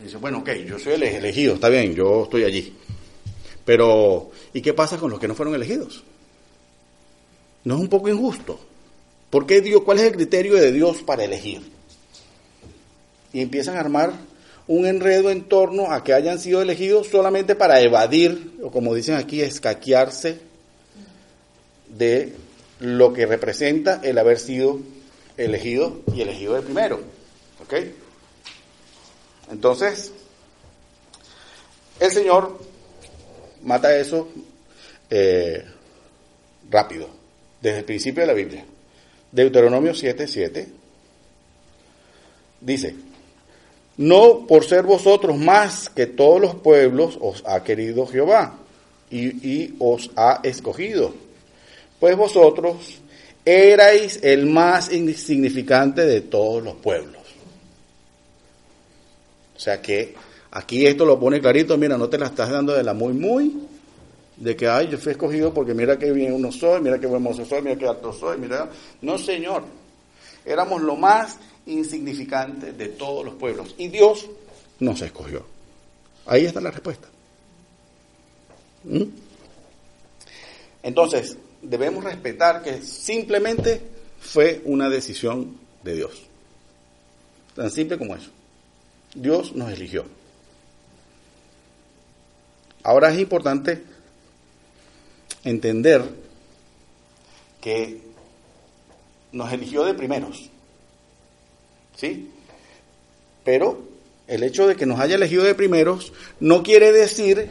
Y 0.00 0.04
dice, 0.04 0.18
bueno, 0.18 0.38
ok, 0.38 0.50
yo 0.64 0.78
soy 0.78 0.92
el 0.92 1.02
elegido, 1.02 1.54
está 1.54 1.68
bien, 1.68 1.92
yo 1.92 2.22
estoy 2.22 2.44
allí. 2.44 2.72
Pero, 3.64 4.30
¿y 4.52 4.62
qué 4.62 4.74
pasa 4.74 4.98
con 4.98 5.10
los 5.10 5.18
que 5.18 5.26
no 5.26 5.34
fueron 5.34 5.56
elegidos? 5.56 6.04
¿No 7.64 7.74
es 7.74 7.80
un 7.80 7.88
poco 7.88 8.10
injusto? 8.10 8.60
¿Por 9.28 9.44
qué 9.44 9.60
Dios, 9.60 9.82
cuál 9.82 9.98
es 9.98 10.04
el 10.04 10.12
criterio 10.12 10.54
de 10.54 10.70
Dios 10.70 11.02
para 11.02 11.24
elegir? 11.24 11.62
y 13.32 13.40
empiezan 13.40 13.74
a 13.76 13.80
armar 13.80 14.12
un 14.68 14.86
enredo 14.86 15.30
en 15.30 15.42
torno 15.42 15.90
a 15.90 16.04
que 16.04 16.12
hayan 16.12 16.38
sido 16.38 16.62
elegidos 16.62 17.08
solamente 17.08 17.56
para 17.56 17.80
evadir, 17.80 18.52
o 18.62 18.70
como 18.70 18.94
dicen 18.94 19.16
aquí, 19.16 19.40
escaquearse 19.40 20.38
de 21.88 22.34
lo 22.82 23.12
que 23.12 23.26
representa 23.26 24.00
el 24.02 24.18
haber 24.18 24.38
sido 24.38 24.80
elegido 25.36 26.00
y 26.14 26.20
elegido 26.20 26.54
de 26.54 26.62
primero. 26.62 27.00
¿Ok? 27.62 27.74
Entonces, 29.52 30.12
el 32.00 32.10
Señor 32.10 32.58
mata 33.62 33.96
eso 33.96 34.28
eh, 35.08 35.64
rápido, 36.68 37.08
desde 37.60 37.78
el 37.78 37.84
principio 37.84 38.22
de 38.22 38.26
la 38.26 38.32
Biblia. 38.32 38.64
Deuteronomio 39.30 39.92
7:7 39.92 40.66
dice, 42.60 42.96
no 43.96 44.46
por 44.48 44.64
ser 44.64 44.82
vosotros 44.82 45.38
más 45.38 45.88
que 45.88 46.06
todos 46.06 46.40
los 46.40 46.56
pueblos 46.56 47.16
os 47.20 47.44
ha 47.46 47.62
querido 47.62 48.06
Jehová 48.06 48.58
y, 49.10 49.74
os 49.78 50.10
ha 50.16 50.40
escogido. 50.42 51.14
Pues 52.02 52.16
vosotros 52.16 52.98
erais 53.44 54.18
el 54.24 54.46
más 54.46 54.92
insignificante 54.92 56.04
de 56.04 56.22
todos 56.22 56.60
los 56.60 56.74
pueblos. 56.74 57.22
O 59.56 59.60
sea 59.60 59.80
que 59.80 60.12
aquí 60.50 60.84
esto 60.84 61.04
lo 61.04 61.20
pone 61.20 61.40
clarito, 61.40 61.78
mira, 61.78 61.96
no 61.96 62.08
te 62.08 62.18
la 62.18 62.26
estás 62.26 62.50
dando 62.50 62.72
de 62.72 62.82
la 62.82 62.92
muy 62.92 63.12
muy, 63.12 63.56
de 64.36 64.56
que, 64.56 64.66
ay, 64.66 64.88
yo 64.88 64.98
fui 64.98 65.12
escogido 65.12 65.54
porque 65.54 65.74
mira 65.74 65.96
qué 65.96 66.10
bien 66.10 66.32
uno 66.32 66.50
soy, 66.50 66.80
mira 66.80 66.98
qué 66.98 67.06
buen 67.06 67.22
mozo 67.22 67.44
soy, 67.44 67.62
mira 67.62 67.76
qué 67.76 67.86
alto 67.86 68.12
soy, 68.12 68.36
mira. 68.36 68.68
No, 69.00 69.16
Señor, 69.16 69.62
éramos 70.44 70.82
lo 70.82 70.96
más 70.96 71.38
insignificante 71.66 72.72
de 72.72 72.88
todos 72.88 73.24
los 73.24 73.34
pueblos. 73.34 73.76
Y 73.78 73.86
Dios 73.86 74.28
nos 74.80 75.00
escogió. 75.02 75.46
Ahí 76.26 76.46
está 76.46 76.60
la 76.60 76.72
respuesta. 76.72 77.06
¿Mm? 78.82 79.04
Entonces, 80.82 81.36
debemos 81.62 82.04
respetar 82.04 82.62
que 82.62 82.82
simplemente 82.82 83.80
fue 84.20 84.60
una 84.64 84.88
decisión 84.90 85.56
de 85.82 85.94
Dios. 85.94 86.22
Tan 87.54 87.70
simple 87.70 87.98
como 87.98 88.14
eso. 88.14 88.30
Dios 89.14 89.54
nos 89.54 89.70
eligió. 89.72 90.04
Ahora 92.82 93.12
es 93.12 93.18
importante 93.18 93.82
entender 95.44 96.02
que 97.60 98.00
nos 99.32 99.52
eligió 99.52 99.84
de 99.84 99.94
primeros. 99.94 100.50
¿sí? 101.96 102.30
Pero 103.44 103.82
el 104.26 104.42
hecho 104.42 104.66
de 104.66 104.76
que 104.76 104.86
nos 104.86 105.00
haya 105.00 105.16
elegido 105.16 105.44
de 105.44 105.54
primeros 105.54 106.12
no 106.40 106.62
quiere 106.62 106.92
decir 106.92 107.50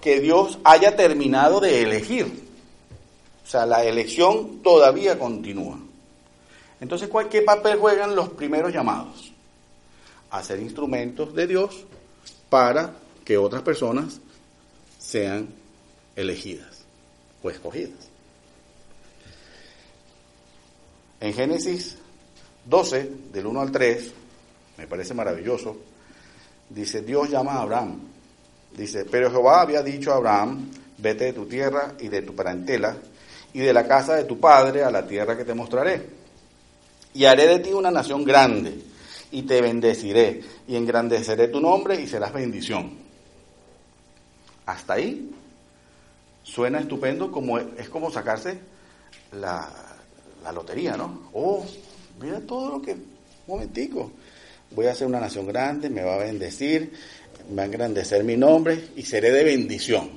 que 0.00 0.20
Dios 0.20 0.58
haya 0.64 0.96
terminado 0.96 1.60
de 1.60 1.82
elegir. 1.82 2.49
O 3.50 3.52
sea, 3.52 3.66
la 3.66 3.82
elección 3.82 4.62
todavía 4.62 5.18
continúa. 5.18 5.76
Entonces, 6.80 7.08
¿cuál, 7.08 7.28
¿qué 7.28 7.42
papel 7.42 7.80
juegan 7.80 8.14
los 8.14 8.28
primeros 8.28 8.72
llamados? 8.72 9.32
A 10.30 10.40
ser 10.40 10.60
instrumentos 10.60 11.34
de 11.34 11.48
Dios 11.48 11.84
para 12.48 12.94
que 13.24 13.36
otras 13.36 13.62
personas 13.62 14.20
sean 15.00 15.48
elegidas 16.14 16.84
o 17.42 17.50
escogidas. 17.50 18.08
En 21.18 21.34
Génesis 21.34 21.96
12, 22.66 23.10
del 23.32 23.46
1 23.46 23.60
al 23.62 23.72
3, 23.72 24.12
me 24.78 24.86
parece 24.86 25.12
maravilloso, 25.12 25.76
dice, 26.68 27.02
Dios 27.02 27.28
llama 27.28 27.54
a 27.54 27.62
Abraham. 27.62 27.98
Dice, 28.76 29.06
pero 29.06 29.28
Jehová 29.28 29.62
había 29.62 29.82
dicho 29.82 30.12
a 30.12 30.18
Abraham, 30.18 30.70
vete 30.98 31.24
de 31.24 31.32
tu 31.32 31.46
tierra 31.46 31.94
y 31.98 32.06
de 32.06 32.22
tu 32.22 32.32
parentela 32.32 32.96
y 33.52 33.60
de 33.60 33.72
la 33.72 33.86
casa 33.86 34.14
de 34.14 34.24
tu 34.24 34.38
padre 34.38 34.82
a 34.84 34.90
la 34.90 35.06
tierra 35.06 35.36
que 35.36 35.44
te 35.44 35.54
mostraré. 35.54 36.06
Y 37.14 37.24
haré 37.24 37.46
de 37.46 37.58
ti 37.58 37.72
una 37.72 37.90
nación 37.90 38.24
grande 38.24 38.80
y 39.32 39.42
te 39.42 39.60
bendeciré 39.60 40.40
y 40.66 40.76
engrandeceré 40.76 41.48
tu 41.48 41.60
nombre 41.60 42.00
y 42.00 42.06
serás 42.06 42.32
bendición. 42.32 42.98
Hasta 44.66 44.94
ahí 44.94 45.30
suena 46.42 46.80
estupendo, 46.80 47.30
como 47.30 47.58
es 47.58 47.88
como 47.88 48.10
sacarse 48.10 48.58
la, 49.32 49.68
la 50.42 50.52
lotería, 50.52 50.96
¿no? 50.96 51.28
Oh, 51.32 51.64
mira 52.20 52.40
todo 52.40 52.70
lo 52.70 52.82
que, 52.82 52.92
un 52.92 53.00
momentico, 53.46 54.12
voy 54.70 54.86
a 54.86 54.94
ser 54.94 55.06
una 55.06 55.20
nación 55.20 55.46
grande, 55.46 55.90
me 55.90 56.02
va 56.02 56.14
a 56.14 56.18
bendecir, 56.18 56.92
va 57.56 57.62
a 57.62 57.66
engrandecer 57.66 58.22
mi 58.24 58.36
nombre 58.36 58.90
y 58.96 59.02
seré 59.02 59.30
de 59.30 59.44
bendición. 59.44 60.10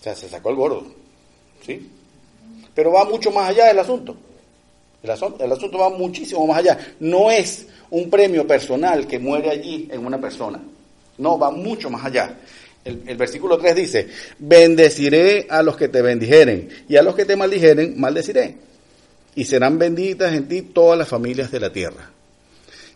O 0.00 0.02
sea, 0.02 0.14
se 0.14 0.28
sacó 0.28 0.50
el 0.50 0.56
gordo, 0.56 0.86
¿sí? 1.64 1.90
Pero 2.78 2.92
va 2.92 3.04
mucho 3.04 3.32
más 3.32 3.48
allá 3.48 3.66
del 3.66 3.80
asunto. 3.80 4.16
El 5.02 5.10
asunto, 5.10 5.44
el 5.44 5.50
asunto 5.50 5.78
va 5.78 5.90
muchísimo 5.90 6.46
más 6.46 6.58
allá. 6.58 6.78
No 7.00 7.28
es 7.28 7.66
un 7.90 8.08
premio 8.08 8.46
personal 8.46 9.04
que 9.04 9.18
muere 9.18 9.50
allí 9.50 9.88
en 9.90 10.06
una 10.06 10.20
persona. 10.20 10.62
No, 11.16 11.36
va 11.36 11.50
mucho 11.50 11.90
más 11.90 12.04
allá. 12.04 12.38
El, 12.84 13.02
el, 13.04 13.16
versículo 13.16 13.58
3 13.58 13.74
dice, 13.74 14.08
bendeciré 14.38 15.48
a 15.50 15.60
los 15.64 15.76
que 15.76 15.88
te 15.88 16.02
bendijeren 16.02 16.68
y 16.88 16.94
a 16.94 17.02
los 17.02 17.16
que 17.16 17.24
te 17.24 17.34
maldijeren, 17.34 17.98
maldeciré. 17.98 18.54
Y 19.34 19.44
serán 19.44 19.76
benditas 19.76 20.32
en 20.32 20.46
ti 20.46 20.62
todas 20.62 20.96
las 20.96 21.08
familias 21.08 21.50
de 21.50 21.58
la 21.58 21.72
tierra. 21.72 22.12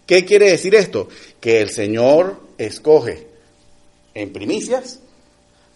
¿Qué 0.06 0.24
quiere 0.24 0.52
decir 0.52 0.76
esto? 0.76 1.08
Que 1.40 1.60
el 1.60 1.70
Señor 1.70 2.40
escoge 2.56 3.26
en 4.14 4.32
primicias 4.32 5.00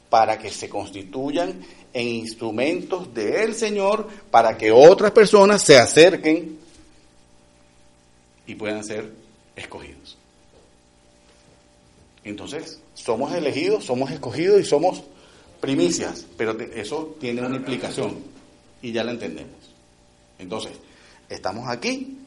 para 0.09 0.39
que 0.39 0.51
se 0.51 0.69
constituyan 0.69 1.61
en 1.93 2.09
instrumentos 2.09 3.13
del 3.15 3.55
Señor 3.55 4.09
para 4.31 4.57
que 4.57 4.71
otras 4.71 5.13
personas 5.13 5.63
se 5.63 5.79
acerquen 5.79 6.59
y 8.47 8.55
puedan 8.55 8.85
ser 8.85 9.13
escogidos. 9.57 10.17
Entonces, 12.23 12.81
somos 12.95 13.33
elegidos, 13.33 13.85
somos 13.85 14.11
escogidos 14.11 14.61
y 14.61 14.65
somos 14.65 15.03
primicias, 15.61 16.27
pero 16.37 16.59
eso 16.61 17.17
tiene 17.21 17.41
una 17.41 17.57
implicación 17.57 18.19
y 18.83 18.93
ya 18.93 19.05
la 19.05 19.13
entendemos. 19.13 19.55
Entonces, 20.39 20.73
estamos 21.29 21.69
aquí, 21.69 22.19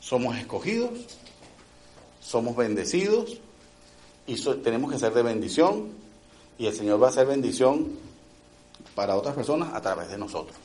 somos 0.00 0.36
escogidos, 0.36 0.90
somos 2.20 2.56
bendecidos 2.56 3.38
y 4.26 4.34
tenemos 4.62 4.92
que 4.92 4.98
ser 4.98 5.12
de 5.14 5.22
bendición 5.22 6.07
y 6.58 6.66
el 6.66 6.74
Señor 6.74 7.02
va 7.02 7.08
a 7.08 7.12
ser 7.12 7.26
bendición 7.26 7.96
para 8.94 9.16
otras 9.16 9.34
personas 9.34 9.72
a 9.74 9.80
través 9.80 10.08
de 10.08 10.18
nosotros. 10.18 10.56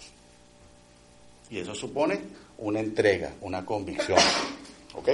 Y 1.49 1.59
eso 1.59 1.75
supone 1.75 2.19
una 2.57 2.79
entrega, 2.79 3.33
una 3.41 3.63
convicción. 3.63 4.17
¿Ok? 4.95 5.09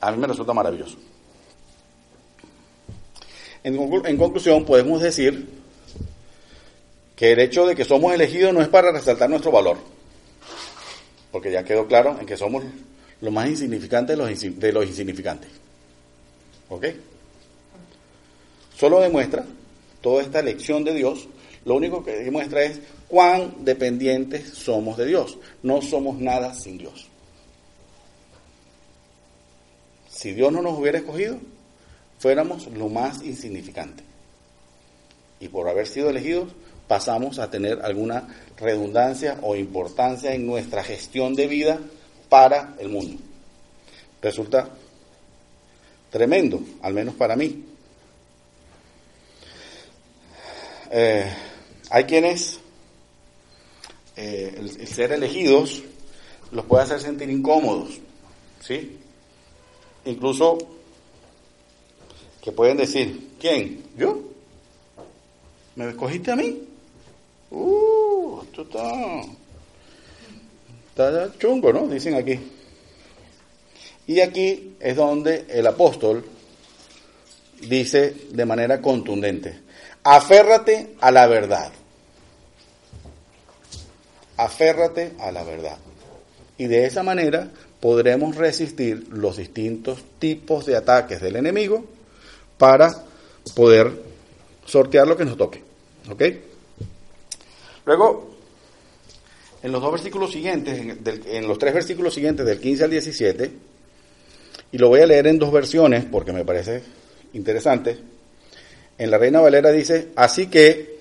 A 0.00 0.12
mí 0.12 0.18
me 0.18 0.28
resulta 0.28 0.52
maravilloso. 0.52 0.96
En, 3.64 4.16
conclusión, 4.16 4.64
podemos 4.64 5.02
decir 5.02 5.48
que 7.16 7.32
el 7.32 7.40
hecho 7.40 7.66
de 7.66 7.74
que 7.74 7.84
somos 7.84 8.14
elegidos 8.14 8.54
no 8.54 8.62
es 8.62 8.68
para 8.68 8.92
resaltar 8.92 9.28
nuestro 9.28 9.50
valor, 9.50 9.78
porque 11.32 11.50
ya 11.50 11.64
quedó 11.64 11.88
claro 11.88 12.16
en 12.20 12.26
que 12.26 12.36
somos 12.36 12.62
lo 13.20 13.32
más 13.32 13.48
insignificante 13.48 14.12
de 14.12 14.18
los, 14.18 14.60
de 14.60 14.72
los 14.72 14.86
insignificantes. 14.86 15.50
¿Ok? 16.68 16.86
Solo 18.76 19.00
demuestra 19.00 19.44
toda 20.02 20.22
esta 20.22 20.42
lección 20.42 20.84
de 20.84 20.94
Dios, 20.94 21.28
lo 21.64 21.74
único 21.74 22.04
que 22.04 22.12
demuestra 22.18 22.62
es 22.62 22.80
cuán 23.08 23.64
dependientes 23.64 24.50
somos 24.50 24.96
de 24.96 25.06
Dios. 25.06 25.38
No 25.62 25.82
somos 25.82 26.18
nada 26.18 26.54
sin 26.54 26.78
Dios. 26.78 27.08
Si 30.08 30.32
Dios 30.32 30.52
no 30.52 30.62
nos 30.62 30.78
hubiera 30.78 30.98
escogido, 30.98 31.38
fuéramos 32.18 32.66
lo 32.68 32.88
más 32.88 33.22
insignificante. 33.22 34.04
Y 35.40 35.48
por 35.48 35.68
haber 35.68 35.86
sido 35.86 36.10
elegidos, 36.10 36.52
pasamos 36.86 37.38
a 37.38 37.50
tener 37.50 37.80
alguna 37.82 38.28
redundancia 38.58 39.38
o 39.42 39.56
importancia 39.56 40.34
en 40.34 40.46
nuestra 40.46 40.84
gestión 40.84 41.34
de 41.34 41.46
vida 41.46 41.80
para 42.28 42.74
el 42.78 42.88
mundo. 42.88 43.20
Resulta 44.22 44.68
tremendo, 46.10 46.60
al 46.82 46.94
menos 46.94 47.14
para 47.14 47.36
mí. 47.36 47.75
Eh, 50.90 51.32
hay 51.90 52.04
quienes 52.04 52.60
eh, 54.16 54.54
el, 54.56 54.86
ser 54.86 55.12
elegidos 55.12 55.82
los 56.52 56.64
puede 56.64 56.84
hacer 56.84 57.00
sentir 57.00 57.28
incómodos, 57.28 57.98
¿sí? 58.60 58.98
Incluso 60.04 60.58
que 62.40 62.52
pueden 62.52 62.76
decir, 62.76 63.32
¿quién? 63.40 63.82
¿Yo? 63.96 64.20
¿Me 65.74 65.90
escogiste 65.90 66.30
a 66.30 66.36
mí? 66.36 66.62
Uh, 67.50 68.40
esto 68.42 68.62
está, 68.62 69.22
está 70.88 71.38
chungo, 71.38 71.72
¿no? 71.72 71.86
Dicen 71.88 72.14
aquí. 72.14 72.38
Y 74.06 74.20
aquí 74.20 74.76
es 74.78 74.96
donde 74.96 75.46
el 75.48 75.66
apóstol 75.66 76.24
dice 77.60 78.14
de 78.30 78.44
manera 78.44 78.80
contundente, 78.80 79.60
aférrate 80.06 80.94
a 81.00 81.10
la 81.10 81.26
verdad. 81.26 81.72
Aférrate 84.36 85.14
a 85.18 85.32
la 85.32 85.42
verdad. 85.42 85.78
Y 86.58 86.66
de 86.66 86.86
esa 86.86 87.02
manera 87.02 87.50
podremos 87.80 88.36
resistir 88.36 89.08
los 89.10 89.36
distintos 89.36 90.04
tipos 90.20 90.64
de 90.64 90.76
ataques 90.76 91.20
del 91.20 91.34
enemigo 91.36 91.84
para 92.56 93.04
poder 93.56 94.00
sortear 94.64 95.08
lo 95.08 95.16
que 95.16 95.24
nos 95.24 95.36
toque. 95.36 95.62
¿Ok? 96.08 96.22
Luego, 97.84 98.30
en 99.62 99.72
los 99.72 99.82
dos 99.82 99.90
versículos 99.90 100.30
siguientes, 100.30 100.78
en, 101.26 101.48
los 101.48 101.58
tres 101.58 101.74
versículos 101.74 102.14
siguientes, 102.14 102.46
del 102.46 102.60
15 102.60 102.84
al 102.84 102.90
17, 102.90 103.50
y 104.70 104.78
lo 104.78 104.88
voy 104.88 105.00
a 105.00 105.06
leer 105.06 105.26
en 105.26 105.38
dos 105.38 105.50
versiones 105.50 106.04
porque 106.04 106.32
me 106.32 106.44
parece 106.44 106.82
interesante. 107.32 108.15
En 108.98 109.10
la 109.10 109.18
Reina 109.18 109.40
Valera 109.40 109.70
dice, 109.70 110.08
así 110.16 110.46
que, 110.46 110.98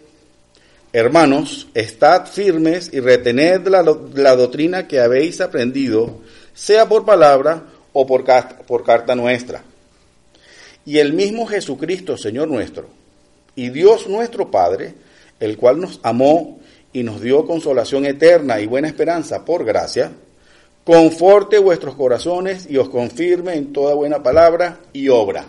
hermanos, 0.91 1.67
estad 1.73 2.27
firmes 2.27 2.89
y 2.93 2.99
retened 2.99 3.67
la, 3.67 3.84
la 4.13 4.36
doctrina 4.36 4.88
que 4.88 4.99
habéis 4.99 5.41
aprendido, 5.41 6.19
sea 6.53 6.88
por 6.88 7.05
palabra 7.05 7.63
o 7.93 8.05
por, 8.05 8.25
por 8.67 8.84
carta 8.84 9.15
nuestra 9.15 9.63
y 10.86 10.99
el 10.99 11.13
mismo 11.13 11.47
Jesucristo, 11.47 12.15
Señor 12.15 12.47
nuestro, 12.47 12.88
y 13.55 13.69
Dios 13.69 14.08
nuestro 14.08 14.51
Padre, 14.51 14.93
el 15.39 15.58
cual 15.58 15.81
nos 15.81 15.99
amó 16.03 16.60
y 16.93 17.03
nos 17.03 17.21
dio 17.21 17.45
consolación 17.45 18.05
eterna 18.05 18.60
y 18.60 18.67
buena 18.67 18.88
esperanza 18.88 19.43
por 19.43 19.65
gracia, 19.65 20.12
conforte 20.84 21.58
vuestros 21.58 21.95
corazones 21.95 22.67
y 22.69 22.77
os 22.77 22.89
confirme 22.89 23.55
en 23.55 23.73
toda 23.73 23.95
buena 23.95 24.21
palabra 24.21 24.79
y 24.93 25.10
obra. 25.10 25.45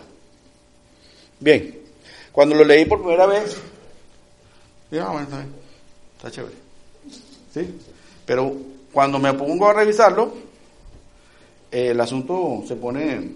Bien, 1.39 1.79
cuando 2.37 2.53
lo 2.53 2.63
leí 2.63 2.85
por 2.85 2.99
primera 2.99 3.25
vez, 3.25 3.57
dije, 4.91 5.03
ah, 5.03 5.09
bueno, 5.09 5.23
está, 5.23 5.43
está 6.17 6.29
chévere. 6.29 6.53
¿Sí? 7.51 7.79
Pero 8.27 8.55
cuando 8.93 9.17
me 9.17 9.33
pongo 9.33 9.67
a 9.67 9.73
revisarlo, 9.73 10.35
el 11.71 11.99
asunto 11.99 12.63
se 12.67 12.75
pone 12.75 13.31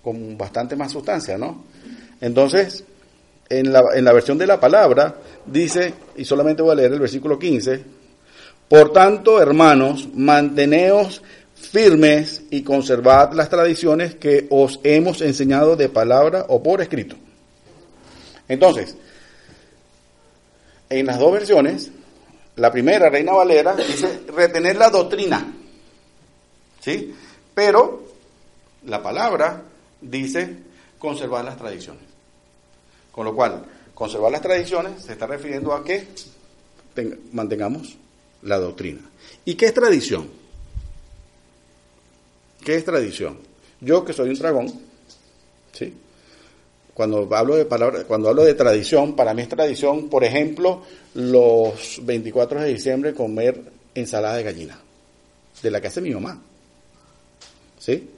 con 0.00 0.38
bastante 0.38 0.76
más 0.76 0.92
sustancia, 0.92 1.36
¿no? 1.36 1.64
Entonces, 2.20 2.84
en 3.48 3.72
la, 3.72 3.82
en 3.96 4.04
la 4.04 4.12
versión 4.12 4.38
de 4.38 4.46
la 4.46 4.60
palabra 4.60 5.16
dice, 5.44 5.94
y 6.14 6.24
solamente 6.24 6.62
voy 6.62 6.70
a 6.70 6.76
leer 6.76 6.92
el 6.92 7.00
versículo 7.00 7.36
15, 7.36 7.84
por 8.68 8.92
tanto, 8.92 9.42
hermanos, 9.42 10.08
manteneos 10.14 11.20
firmes 11.56 12.44
y 12.48 12.62
conservad 12.62 13.32
las 13.32 13.50
tradiciones 13.50 14.14
que 14.14 14.46
os 14.50 14.78
hemos 14.84 15.20
enseñado 15.20 15.74
de 15.74 15.88
palabra 15.88 16.46
o 16.48 16.62
por 16.62 16.80
escrito. 16.80 17.16
Entonces, 18.48 18.96
en 20.88 21.06
las 21.06 21.18
dos 21.18 21.32
versiones, 21.32 21.90
la 22.56 22.70
primera, 22.70 23.10
Reina 23.10 23.32
Valera, 23.32 23.74
dice 23.74 24.22
retener 24.28 24.76
la 24.76 24.90
doctrina, 24.90 25.52
¿sí? 26.80 27.14
Pero 27.54 28.04
la 28.86 29.02
palabra 29.02 29.62
dice 30.00 30.56
conservar 30.98 31.44
las 31.44 31.56
tradiciones. 31.56 32.04
Con 33.10 33.24
lo 33.24 33.34
cual, 33.34 33.64
conservar 33.94 34.32
las 34.32 34.42
tradiciones 34.42 35.02
se 35.02 35.12
está 35.12 35.26
refiriendo 35.26 35.72
a 35.72 35.84
que 35.84 36.08
mantengamos 37.32 37.96
la 38.42 38.58
doctrina. 38.58 39.00
¿Y 39.44 39.54
qué 39.54 39.66
es 39.66 39.74
tradición? 39.74 40.28
¿Qué 42.64 42.76
es 42.76 42.84
tradición? 42.84 43.38
Yo 43.80 44.04
que 44.04 44.12
soy 44.12 44.30
un 44.30 44.34
dragón, 44.34 44.66
¿sí? 45.72 45.94
Cuando 46.94 47.28
hablo 47.34 47.56
de 47.56 47.64
palabra, 47.64 48.04
cuando 48.04 48.28
hablo 48.28 48.44
de 48.44 48.54
tradición, 48.54 49.16
para 49.16 49.34
mí 49.34 49.42
es 49.42 49.48
tradición, 49.48 50.08
por 50.08 50.22
ejemplo, 50.22 50.82
los 51.14 52.00
24 52.02 52.60
de 52.60 52.72
diciembre 52.72 53.14
comer 53.14 53.60
ensalada 53.94 54.36
de 54.36 54.44
gallina, 54.44 54.78
de 55.60 55.70
la 55.72 55.80
que 55.80 55.88
hace 55.88 56.00
mi 56.00 56.10
mamá. 56.10 56.40
¿Sí? 57.80 58.08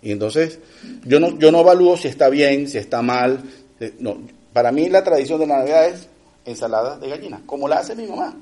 Y 0.00 0.12
entonces, 0.12 0.60
yo 1.04 1.18
no, 1.18 1.36
yo 1.38 1.50
no 1.50 1.60
evalúo 1.60 1.96
si 1.96 2.06
está 2.06 2.28
bien, 2.28 2.68
si 2.68 2.78
está 2.78 3.02
mal. 3.02 3.42
Eh, 3.80 3.94
no, 3.98 4.18
Para 4.52 4.70
mí 4.70 4.88
la 4.88 5.02
tradición 5.02 5.40
de 5.40 5.48
la 5.48 5.58
Navidad 5.58 5.88
es 5.88 6.08
ensalada 6.44 6.96
de 6.98 7.08
gallina, 7.08 7.42
como 7.46 7.66
la 7.66 7.78
hace 7.78 7.96
mi 7.96 8.06
mamá. 8.06 8.36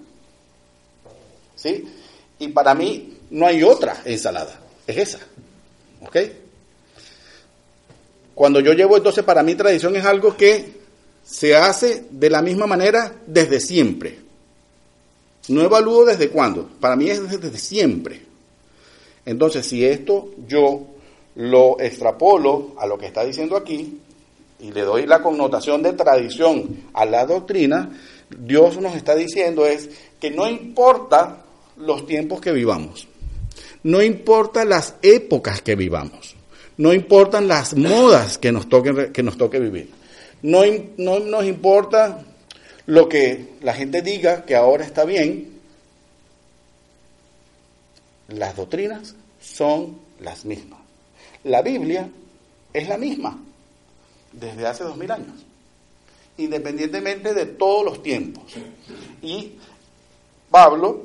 ¿Sí? 1.57 1.83
Y 2.39 2.49
para 2.49 2.75
mí 2.75 3.17
no 3.31 3.47
hay 3.47 3.63
otra 3.63 4.03
ensalada, 4.05 4.61
es 4.87 4.97
esa. 4.99 5.19
¿Ok? 6.03 6.17
Cuando 8.35 8.61
yo 8.61 8.73
llevo 8.73 8.97
entonces 8.97 9.25
para 9.25 9.43
mí 9.43 9.55
tradición 9.55 9.97
es 9.97 10.05
algo 10.05 10.37
que 10.37 10.85
se 11.25 11.57
hace 11.57 12.07
de 12.11 12.31
la 12.31 12.43
misma 12.43 12.67
manera 12.67 13.15
desde 13.27 13.61
siempre. 13.61 14.19
No 15.49 15.63
evalúo 15.63 16.05
desde 16.05 16.31
cuándo, 16.31 16.69
para 16.81 16.97
mí 16.97 17.11
es 17.11 17.41
desde 17.41 17.59
siempre. 17.59 18.23
Entonces, 19.27 19.67
si 19.67 19.85
esto 19.85 20.31
yo 20.47 20.87
lo 21.37 21.81
extrapolo 21.81 22.73
a 22.79 22.87
lo 22.87 22.99
que 22.99 23.07
está 23.07 23.25
diciendo 23.25 23.57
aquí 23.57 23.99
y 24.61 24.73
le 24.73 24.83
doy 24.83 25.07
la 25.07 25.23
connotación 25.23 25.83
de 25.83 25.93
tradición 25.95 26.85
a 26.93 27.05
la 27.05 27.27
doctrina, 27.27 27.91
Dios 28.31 28.79
nos 28.79 28.95
está 28.95 29.15
diciendo 29.15 29.67
es 29.67 29.91
que 30.21 30.31
no 30.31 30.49
importa 30.49 31.45
los 31.77 32.07
tiempos 32.07 32.41
que 32.41 32.53
vivamos, 32.53 33.09
no 33.83 34.03
importa 34.03 34.65
las 34.65 34.95
épocas 35.03 35.61
que 35.61 35.75
vivamos, 35.75 36.34
no 36.77 36.93
importan 36.93 37.49
las 37.49 37.77
modas 37.77 38.39
que 38.39 38.53
nos, 38.53 38.69
toquen, 38.69 39.13
que 39.13 39.23
nos 39.23 39.37
toque 39.37 39.61
vivir, 39.61 39.91
no, 40.43 40.63
no 40.99 41.21
nos 41.21 41.45
importa 41.45 42.25
lo 42.87 43.09
que 43.09 43.55
la 43.63 43.75
gente 43.75 44.03
diga 44.03 44.45
que 44.45 44.55
ahora 44.55 44.85
está 44.85 45.05
bien, 45.05 45.61
las 48.29 48.57
doctrinas 48.57 49.15
son 49.41 49.99
las 50.21 50.45
mismas. 50.45 50.81
La 51.45 51.63
Biblia 51.63 52.09
es 52.73 52.89
la 52.89 52.97
misma 52.97 53.39
desde 54.33 54.67
hace 54.67 54.85
dos 54.85 54.97
mil 54.97 55.11
años, 55.11 55.45
independientemente 56.39 57.35
de 57.35 57.47
todos 57.47 57.85
los 57.85 58.03
tiempos. 58.03 58.45
Y 59.23 59.53
Pablo, 60.51 61.05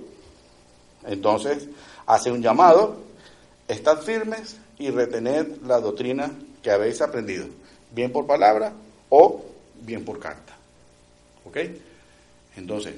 entonces, 1.05 1.67
hace 2.05 2.32
un 2.32 2.41
llamado, 2.41 2.97
estad 3.67 4.01
firmes 4.01 4.58
y 4.80 4.89
retened 4.89 5.62
la 5.68 5.80
doctrina 5.80 6.32
que 6.63 6.72
habéis 6.72 7.02
aprendido, 7.02 7.48
bien 7.92 8.12
por 8.12 8.26
palabra 8.26 8.74
o 9.10 9.46
bien 9.82 10.04
por 10.04 10.20
carta. 10.20 10.56
¿Ok? 11.46 11.58
Entonces, 12.56 12.96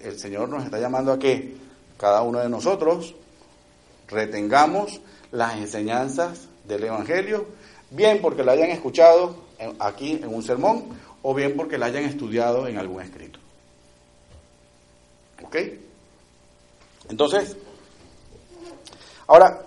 el 0.00 0.18
Señor 0.18 0.48
nos 0.48 0.64
está 0.64 0.78
llamando 0.78 1.12
a 1.12 1.18
que 1.18 1.54
cada 1.98 2.22
uno 2.22 2.40
de 2.40 2.48
nosotros 2.48 3.14
retengamos 4.08 5.00
las 5.30 5.56
enseñanzas 5.56 6.48
del 6.66 6.84
Evangelio, 6.84 7.46
bien 7.90 8.20
porque 8.20 8.42
la 8.42 8.52
hayan 8.52 8.70
escuchado 8.70 9.36
aquí 9.78 10.12
en 10.12 10.34
un 10.34 10.42
sermón 10.42 10.84
o 11.22 11.34
bien 11.34 11.56
porque 11.56 11.78
la 11.78 11.86
hayan 11.86 12.04
estudiado 12.04 12.66
en 12.66 12.78
algún 12.78 13.02
escrito. 13.02 13.38
¿Ok? 15.42 15.56
Entonces, 17.08 17.56
ahora, 19.26 19.62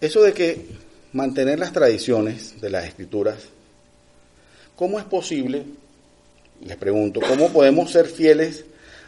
eso 0.00 0.22
de 0.22 0.32
que 0.32 0.66
mantener 1.12 1.58
las 1.58 1.72
tradiciones 1.72 2.60
de 2.60 2.70
las 2.70 2.84
escrituras, 2.84 3.38
¿cómo 4.76 4.98
es 4.98 5.04
posible? 5.06 5.64
Les 6.62 6.76
pregunto, 6.76 7.20
¿cómo 7.26 7.50
podemos 7.50 7.90
ser 7.90 8.06
fieles 8.06 8.64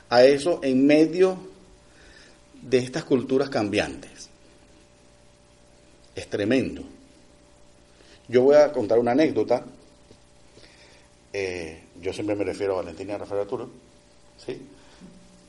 a 0.08 0.24
eso 0.24 0.60
en 0.62 0.86
medio 0.86 1.38
de 2.62 2.78
estas 2.78 3.04
culturas 3.04 3.50
cambiantes? 3.50 4.28
Es 6.14 6.28
tremendo. 6.28 6.82
Yo 8.28 8.42
voy 8.42 8.56
a 8.56 8.72
contar 8.72 8.98
una 8.98 9.12
anécdota. 9.12 9.64
Eh, 11.32 11.82
yo 12.00 12.12
siempre 12.12 12.34
me 12.34 12.44
refiero 12.44 12.74
a 12.74 12.82
Valentín 12.82 13.08
y 13.08 13.12
a 13.12 13.18
Rafael 13.18 13.42
Arturo. 13.42 13.70
¿sí? 14.44 14.60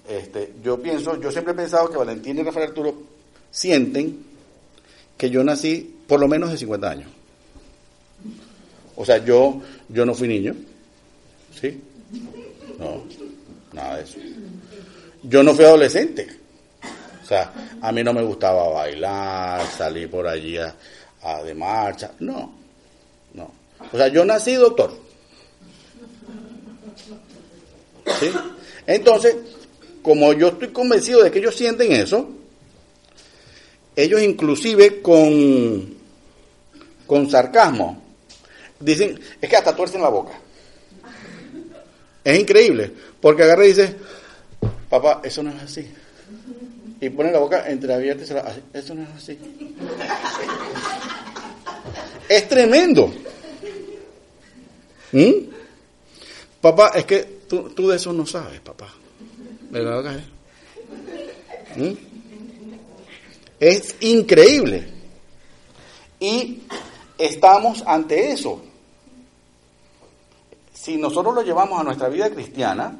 Este, 0.08 0.54
yo 0.64 0.82
pienso, 0.82 1.20
yo 1.20 1.32
siempre 1.32 1.54
he 1.54 1.58
pensado 1.58 1.90
que 1.90 1.98
Valentín 1.98 2.38
y 2.38 2.44
Rafael 2.44 2.70
Arturo 2.70 2.96
sienten 3.52 4.29
que 5.20 5.30
yo 5.30 5.44
nací 5.44 5.98
por 6.08 6.18
lo 6.18 6.30
menos 6.30 6.50
de 6.50 6.58
50 6.58 6.90
años. 6.90 7.12
O 8.96 9.04
sea, 9.06 9.18
yo, 9.18 9.62
yo 9.90 10.06
no 10.06 10.16
fui 10.16 10.30
niño. 10.30 10.56
¿Sí? 11.60 11.78
No, 12.80 13.04
nada 13.74 13.98
de 13.98 14.04
eso. 14.04 14.18
Yo 15.24 15.44
no 15.44 15.54
fui 15.54 15.66
adolescente. 15.66 16.26
O 17.22 17.26
sea, 17.28 17.52
a 17.82 17.92
mí 17.92 18.02
no 18.02 18.14
me 18.14 18.24
gustaba 18.24 18.70
bailar, 18.70 19.66
salir 19.68 20.10
por 20.10 20.26
allí 20.26 20.56
a, 20.58 21.44
de 21.44 21.54
marcha. 21.54 22.12
No, 22.20 22.54
no. 23.34 23.52
O 23.92 23.98
sea, 23.98 24.08
yo 24.08 24.24
nací 24.24 24.54
doctor. 24.54 24.98
¿Sí? 28.22 28.32
Entonces, 28.88 29.36
como 30.02 30.32
yo 30.32 30.48
estoy 30.48 30.70
convencido 30.70 31.22
de 31.22 31.30
que 31.30 31.40
ellos 31.40 31.56
sienten 31.56 31.92
eso, 31.92 32.39
ellos 34.04 34.22
inclusive 34.22 35.02
con, 35.02 35.94
con 37.06 37.30
sarcasmo 37.30 38.02
dicen, 38.80 39.20
es 39.42 39.50
que 39.50 39.56
hasta 39.58 39.76
tuercen 39.76 40.02
la 40.02 40.10
boca. 40.10 40.34
Es 42.24 42.40
increíble, 42.40 42.92
porque 43.20 43.44
agarra 43.44 43.66
y 43.66 43.70
dice, 43.70 43.96
papá, 44.90 45.22
eso 45.24 45.44
no 45.44 45.52
es 45.52 45.64
así. 45.64 45.88
Y 47.02 47.10
pone 47.10 47.32
la 47.32 47.40
boca 47.40 47.70
entreabierta 47.70 48.24
y 48.24 48.28
se 48.28 48.34
la 48.34 48.56
eso 48.74 48.94
no 48.94 49.04
es 49.04 49.10
así. 49.10 49.38
es 52.28 52.48
tremendo. 52.48 53.14
¿Mm? 55.12 55.32
Papá, 56.62 56.92
es 56.96 57.06
que 57.06 57.40
tú, 57.48 57.70
tú, 57.70 57.88
de 57.88 57.96
eso 57.96 58.14
no 58.14 58.26
sabes, 58.26 58.60
papá. 58.60 58.94
¿Verdad? 59.72 60.22
¿Mm? 61.76 62.09
Es 63.60 63.96
increíble. 64.00 64.88
Y 66.20 66.64
estamos 67.18 67.84
ante 67.86 68.32
eso. 68.32 68.62
Si 70.74 70.98
nosotros 70.98 71.36
lo 71.36 71.42
llevamos 71.42 71.80
a 71.80 71.84
nuestra 71.84 72.08
vida 72.10 72.30
cristiana, 72.30 72.98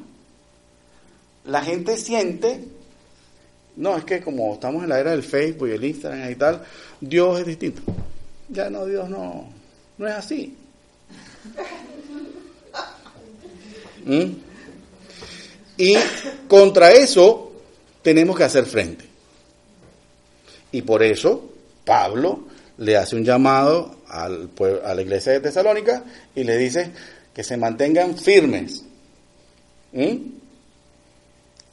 la 1.44 1.62
gente 1.62 1.96
siente, 1.96 2.64
no, 3.76 3.96
es 3.96 4.04
que 4.04 4.20
como 4.20 4.54
estamos 4.54 4.82
en 4.82 4.90
la 4.90 5.00
era 5.00 5.12
del 5.12 5.22
Facebook 5.22 5.68
y 5.68 5.72
el 5.72 5.84
Instagram 5.84 6.30
y 6.30 6.34
tal, 6.34 6.62
Dios 7.00 7.40
es 7.40 7.46
distinto. 7.46 7.82
Ya 8.48 8.68
no, 8.68 8.84
Dios 8.84 9.08
no, 9.08 9.48
no 9.96 10.08
es 10.08 10.14
así. 10.14 10.56
¿Mm? 14.04 14.32
Y 15.78 15.96
contra 16.48 16.92
eso 16.92 17.52
tenemos 18.02 18.36
que 18.36 18.44
hacer 18.44 18.66
frente. 18.66 19.09
Y 20.72 20.82
por 20.82 21.02
eso 21.02 21.50
Pablo 21.84 22.44
le 22.78 22.96
hace 22.96 23.16
un 23.16 23.24
llamado 23.24 23.94
a 24.08 24.28
la 24.28 25.02
iglesia 25.02 25.32
de 25.32 25.40
Tesalónica 25.40 26.04
y 26.34 26.44
le 26.44 26.56
dice 26.56 26.92
que 27.34 27.44
se 27.44 27.56
mantengan 27.56 28.16
firmes. 28.16 28.84
¿Mm? 29.92 30.16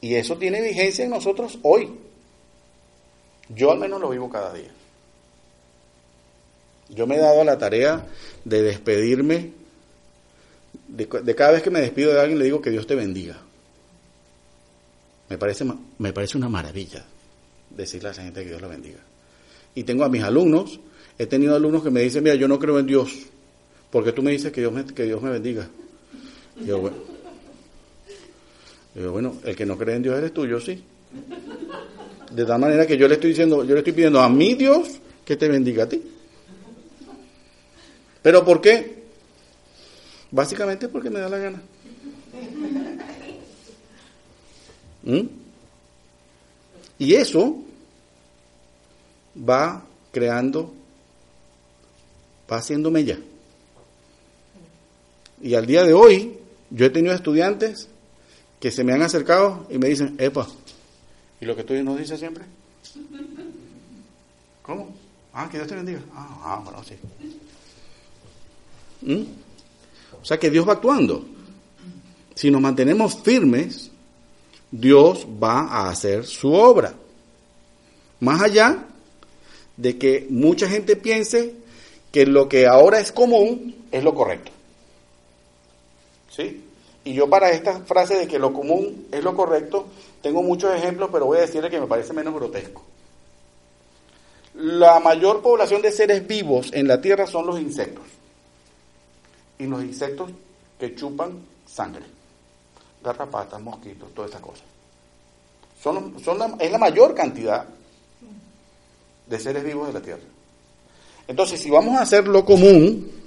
Y 0.00 0.14
eso 0.14 0.36
tiene 0.36 0.60
vigencia 0.60 1.04
en 1.04 1.10
nosotros 1.10 1.58
hoy. 1.62 1.90
Yo 3.48 3.72
al 3.72 3.78
menos 3.78 4.00
lo 4.00 4.10
vivo 4.10 4.28
cada 4.30 4.52
día. 4.52 4.70
Yo 6.90 7.06
me 7.06 7.16
he 7.16 7.20
dado 7.20 7.44
la 7.44 7.58
tarea 7.58 8.06
de 8.44 8.62
despedirme, 8.62 9.52
de, 10.88 11.06
de, 11.06 11.34
cada 11.34 11.52
vez 11.52 11.62
que 11.62 11.70
me 11.70 11.80
despido 11.80 12.12
de 12.12 12.20
alguien 12.20 12.38
le 12.38 12.44
digo 12.44 12.62
que 12.62 12.70
Dios 12.70 12.86
te 12.86 12.94
bendiga. 12.94 13.38
Me 15.28 15.36
parece, 15.36 15.64
me 15.98 16.12
parece 16.12 16.38
una 16.38 16.48
maravilla 16.48 17.04
decirle 17.78 18.08
a 18.08 18.12
esa 18.12 18.22
gente 18.22 18.42
que 18.42 18.48
Dios 18.48 18.60
la 18.60 18.68
bendiga. 18.68 18.98
Y 19.74 19.84
tengo 19.84 20.04
a 20.04 20.08
mis 20.08 20.22
alumnos, 20.22 20.80
he 21.16 21.26
tenido 21.26 21.54
alumnos 21.54 21.82
que 21.82 21.90
me 21.90 22.02
dicen, 22.02 22.22
mira, 22.24 22.34
yo 22.34 22.48
no 22.48 22.58
creo 22.58 22.78
en 22.78 22.86
Dios, 22.86 23.10
porque 23.90 24.12
tú 24.12 24.22
me 24.22 24.32
dices 24.32 24.52
que 24.52 24.60
Dios 24.60 24.72
me, 24.72 24.84
que 24.84 25.04
Dios 25.04 25.22
me 25.22 25.30
bendiga. 25.30 25.68
yo, 26.66 26.80
bueno, 26.80 26.96
bueno, 28.94 29.36
el 29.44 29.54
que 29.54 29.64
no 29.64 29.78
cree 29.78 29.96
en 29.96 30.02
Dios 30.02 30.18
eres 30.18 30.34
tú, 30.34 30.44
yo 30.44 30.60
sí. 30.60 30.82
De 32.32 32.44
tal 32.44 32.60
manera 32.60 32.86
que 32.86 32.98
yo 32.98 33.06
le 33.08 33.14
estoy 33.14 33.30
diciendo, 33.30 33.64
yo 33.64 33.74
le 33.74 33.78
estoy 33.78 33.92
pidiendo 33.92 34.20
a 34.20 34.28
mi 34.28 34.54
Dios 34.54 34.98
que 35.24 35.36
te 35.36 35.48
bendiga 35.48 35.84
a 35.84 35.88
ti. 35.88 36.02
¿Pero 38.20 38.44
por 38.44 38.60
qué? 38.60 39.04
Básicamente 40.30 40.88
porque 40.88 41.08
me 41.08 41.20
da 41.20 41.28
la 41.28 41.38
gana. 41.38 41.62
¿Mm? 45.04 45.26
Y 46.98 47.14
eso 47.14 47.64
va 49.38 49.84
creando, 50.12 50.72
va 52.50 52.56
haciendo 52.56 52.90
mella. 52.90 53.18
Y 55.40 55.54
al 55.54 55.66
día 55.66 55.84
de 55.84 55.94
hoy, 55.94 56.36
yo 56.70 56.86
he 56.86 56.90
tenido 56.90 57.14
estudiantes 57.14 57.88
que 58.60 58.70
se 58.70 58.82
me 58.84 58.92
han 58.92 59.02
acercado 59.02 59.66
y 59.70 59.78
me 59.78 59.88
dicen, 59.88 60.16
epa, 60.18 60.48
¿y 61.40 61.44
lo 61.44 61.54
que 61.54 61.64
tú 61.64 61.74
nos 61.82 61.98
dices 61.98 62.18
siempre? 62.18 62.44
¿Cómo? 64.62 64.94
Ah, 65.32 65.48
que 65.50 65.58
Dios 65.58 65.68
te 65.68 65.76
bendiga. 65.76 66.00
Ah, 66.14 66.40
ah 66.42 66.60
bueno, 66.64 66.82
sí. 66.82 66.94
¿Mm? 69.02 69.24
O 70.20 70.24
sea 70.24 70.38
que 70.38 70.50
Dios 70.50 70.68
va 70.68 70.74
actuando. 70.74 71.24
Si 72.34 72.50
nos 72.50 72.60
mantenemos 72.60 73.20
firmes, 73.22 73.90
Dios 74.70 75.26
va 75.42 75.60
a 75.60 75.90
hacer 75.90 76.26
su 76.26 76.52
obra. 76.52 76.94
Más 78.20 78.42
allá 78.42 78.84
de 79.78 79.96
que 79.96 80.26
mucha 80.28 80.68
gente 80.68 80.96
piense 80.96 81.54
que 82.12 82.26
lo 82.26 82.48
que 82.48 82.66
ahora 82.66 82.98
es 82.98 83.12
común 83.12 83.86
es 83.90 84.04
lo 84.04 84.14
correcto. 84.14 84.50
¿Sí? 86.30 86.64
Y 87.04 87.14
yo 87.14 87.30
para 87.30 87.50
esta 87.52 87.80
frase 87.80 88.16
de 88.16 88.26
que 88.26 88.38
lo 88.38 88.52
común 88.52 89.06
es 89.12 89.22
lo 89.22 89.34
correcto, 89.34 89.86
tengo 90.20 90.42
muchos 90.42 90.74
ejemplos, 90.74 91.08
pero 91.12 91.26
voy 91.26 91.38
a 91.38 91.42
decirle 91.42 91.70
que 91.70 91.80
me 91.80 91.86
parece 91.86 92.12
menos 92.12 92.34
grotesco. 92.34 92.82
La 94.54 94.98
mayor 94.98 95.40
población 95.40 95.80
de 95.80 95.92
seres 95.92 96.26
vivos 96.26 96.70
en 96.72 96.88
la 96.88 97.00
Tierra 97.00 97.26
son 97.28 97.46
los 97.46 97.60
insectos. 97.60 98.04
Y 99.58 99.66
los 99.66 99.82
insectos 99.82 100.30
que 100.78 100.94
chupan 100.96 101.38
sangre. 101.66 102.04
Garrapatas, 103.02 103.60
mosquitos, 103.60 104.12
todas 104.12 104.30
esas 104.30 104.42
cosas. 104.42 104.64
Son, 105.80 106.18
son 106.18 106.56
es 106.58 106.72
la 106.72 106.78
mayor 106.78 107.14
cantidad 107.14 107.64
de 109.28 109.38
seres 109.38 109.64
vivos 109.64 109.88
de 109.88 109.92
la 109.94 110.00
Tierra. 110.00 110.22
Entonces, 111.26 111.60
si 111.60 111.70
vamos 111.70 111.96
a 111.96 112.02
hacer 112.02 112.26
lo 112.26 112.44
común, 112.44 113.18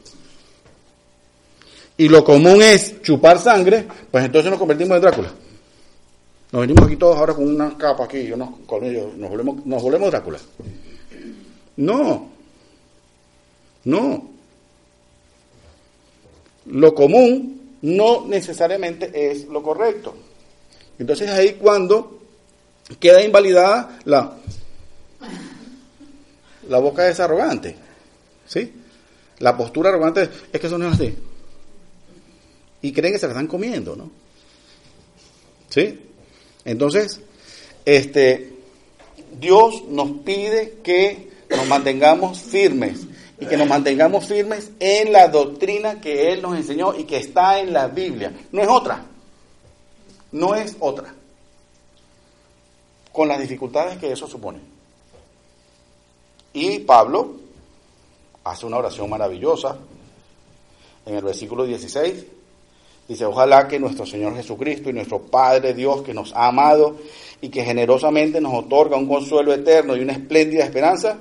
y 2.02 2.10
lo 2.10 2.24
común 2.24 2.64
es 2.64 3.00
chupar 3.04 3.38
sangre, 3.40 3.86
pues 4.10 4.26
entonces 4.26 4.50
nos 4.50 4.60
convertimos 4.60 4.96
en 4.96 5.02
Drácula. 5.04 5.32
Nos 6.52 6.62
venimos 6.62 6.86
aquí 6.86 6.96
todos 6.96 7.16
ahora 7.16 7.36
con 7.36 7.48
una 7.48 7.78
capa 7.78 8.06
aquí 8.06 8.18
y 8.18 8.32
unos 8.32 8.50
colmillos, 8.66 9.16
nos 9.16 9.30
volvemos, 9.30 9.66
nos 9.68 9.84
volvemos 9.84 10.10
Drácula. 10.10 10.40
No, 11.78 12.30
no. 13.84 14.30
Lo 16.66 16.96
común 16.96 17.78
no 17.84 18.26
necesariamente 18.26 19.12
es 19.14 19.46
lo 19.46 19.62
correcto. 19.62 20.16
Entonces 20.98 21.30
ahí 21.30 21.54
cuando 21.54 22.20
queda 23.00 23.24
invalidada 23.24 24.00
la, 24.06 24.38
la 26.72 26.80
boca 26.80 27.08
es 27.08 27.20
arrogante. 27.20 27.76
¿Sí? 28.48 28.74
La 29.40 29.58
postura 29.58 29.90
arrogante 29.90 30.30
es 30.52 30.60
que 30.60 30.68
eso 30.68 30.78
no 30.78 30.88
es 30.88 30.94
así. 30.94 31.16
Y 32.82 32.94
creen 32.94 33.14
que 33.14 33.20
se 33.20 33.28
la 33.28 33.34
están 33.34 33.48
comiendo, 33.48 33.96
¿no? 33.96 34.10
¿Sí? 35.70 36.00
Entonces, 36.64 37.20
este, 37.86 38.54
Dios 39.40 39.84
nos 39.90 40.12
pide 40.24 40.78
que 40.84 41.30
nos 41.50 41.68
mantengamos 41.68 42.40
firmes 42.40 43.02
y 43.40 43.46
que 43.46 43.58
nos 43.58 43.68
mantengamos 43.68 44.26
firmes 44.26 44.72
en 44.80 45.12
la 45.12 45.28
doctrina 45.28 46.00
que 46.00 46.32
Él 46.32 46.42
nos 46.42 46.56
enseñó 46.56 46.96
y 46.96 47.04
que 47.04 47.18
está 47.18 47.60
en 47.60 47.74
la 47.74 47.88
Biblia. 47.88 48.32
No 48.52 48.62
es 48.62 48.68
otra. 48.70 49.06
No 50.32 50.56
es 50.56 50.78
otra. 50.80 51.14
Con 53.12 53.28
las 53.28 53.42
dificultades 53.42 53.98
que 53.98 54.12
eso 54.12 54.28
supone. 54.28 54.60
Y 56.54 56.80
Pablo 56.80 57.34
hace 58.44 58.66
una 58.66 58.78
oración 58.78 59.10
maravillosa 59.10 59.78
en 61.06 61.16
el 61.16 61.24
versículo 61.24 61.66
16. 61.66 62.26
Dice, 63.08 63.26
ojalá 63.26 63.68
que 63.68 63.80
nuestro 63.80 64.06
Señor 64.06 64.36
Jesucristo 64.36 64.90
y 64.90 64.94
nuestro 64.94 65.22
Padre 65.22 65.74
Dios 65.74 66.02
que 66.02 66.14
nos 66.14 66.34
ha 66.34 66.48
amado 66.48 66.98
y 67.42 67.50
que 67.50 67.64
generosamente 67.64 68.40
nos 68.40 68.54
otorga 68.54 68.98
un 68.98 69.08
consuelo 69.08 69.54
eterno 69.54 69.96
y 69.96 70.02
una 70.02 70.14
espléndida 70.14 70.64
esperanza, 70.64 71.20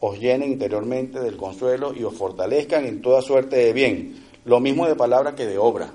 os 0.00 0.18
llenen 0.18 0.52
interiormente 0.52 1.20
del 1.20 1.36
consuelo 1.36 1.94
y 1.94 2.04
os 2.04 2.14
fortalezcan 2.14 2.84
en 2.84 3.00
toda 3.00 3.22
suerte 3.22 3.56
de 3.56 3.72
bien. 3.72 4.24
Lo 4.44 4.60
mismo 4.60 4.86
de 4.86 4.94
palabra 4.94 5.34
que 5.34 5.46
de 5.46 5.58
obra. 5.58 5.90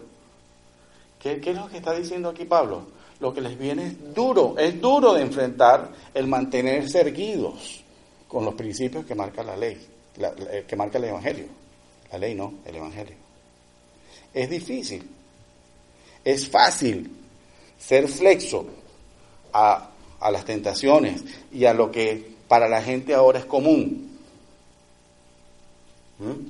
¿Qué, 1.20 1.40
¿Qué, 1.40 1.52
es 1.52 1.56
lo 1.56 1.68
que 1.70 1.78
está 1.78 1.94
diciendo 1.94 2.30
aquí 2.30 2.46
Pablo? 2.46 2.82
Lo 3.20 3.34
que 3.34 3.42
les 3.42 3.58
viene 3.58 3.88
es 3.88 4.14
duro, 4.14 4.56
es 4.58 4.82
duro 4.82 5.14
de 5.14 5.22
enfrentar 5.22 5.92
el 6.14 6.28
mantenerse 6.28 7.02
erguidos 7.02 7.82
con 8.32 8.46
los 8.46 8.54
principios 8.54 9.06
que 9.06 9.14
marca 9.14 9.44
la 9.44 9.58
ley 9.58 9.78
que 10.68 10.76
marca 10.76 10.98
el 10.98 11.06
Evangelio. 11.06 11.48
La 12.12 12.18
ley 12.18 12.34
no, 12.34 12.54
el 12.66 12.76
Evangelio. 12.76 13.16
Es 14.34 14.50
difícil. 14.50 15.10
Es 16.24 16.48
fácil 16.48 17.12
ser 17.78 18.08
flexo 18.08 18.66
a, 19.52 19.90
a 20.20 20.32
las 20.32 20.46
tentaciones 20.46 21.24
y 21.52 21.66
a 21.66 21.74
lo 21.74 21.92
que 21.92 22.36
para 22.48 22.70
la 22.70 22.82
gente 22.82 23.14
ahora 23.14 23.40
es 23.40 23.46
común. 23.46 24.18
¿Mm? 26.20 26.48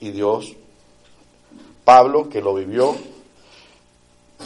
Y 0.00 0.10
Dios, 0.10 0.54
Pablo, 1.86 2.28
que 2.28 2.42
lo 2.42 2.54
vivió, 2.54 2.94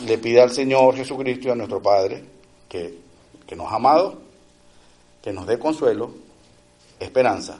le 0.06 0.18
pide 0.18 0.42
al 0.42 0.50
Señor 0.50 0.94
Jesucristo 0.94 1.48
y 1.48 1.50
a 1.50 1.54
nuestro 1.54 1.82
Padre 1.82 2.22
que, 2.68 2.98
que 3.46 3.56
nos 3.56 3.70
ha 3.72 3.76
amado, 3.76 4.21
que 5.22 5.32
nos 5.32 5.46
dé 5.46 5.58
consuelo 5.58 6.12
esperanza 7.00 7.58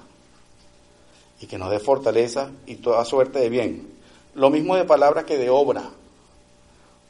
y 1.40 1.46
que 1.46 1.58
nos 1.58 1.70
dé 1.70 1.78
fortaleza 1.78 2.50
y 2.66 2.76
toda 2.76 3.04
suerte 3.04 3.40
de 3.40 3.48
bien. 3.48 3.88
Lo 4.34 4.50
mismo 4.50 4.76
de 4.76 4.84
palabra 4.84 5.24
que 5.24 5.36
de 5.36 5.50
obra, 5.50 5.90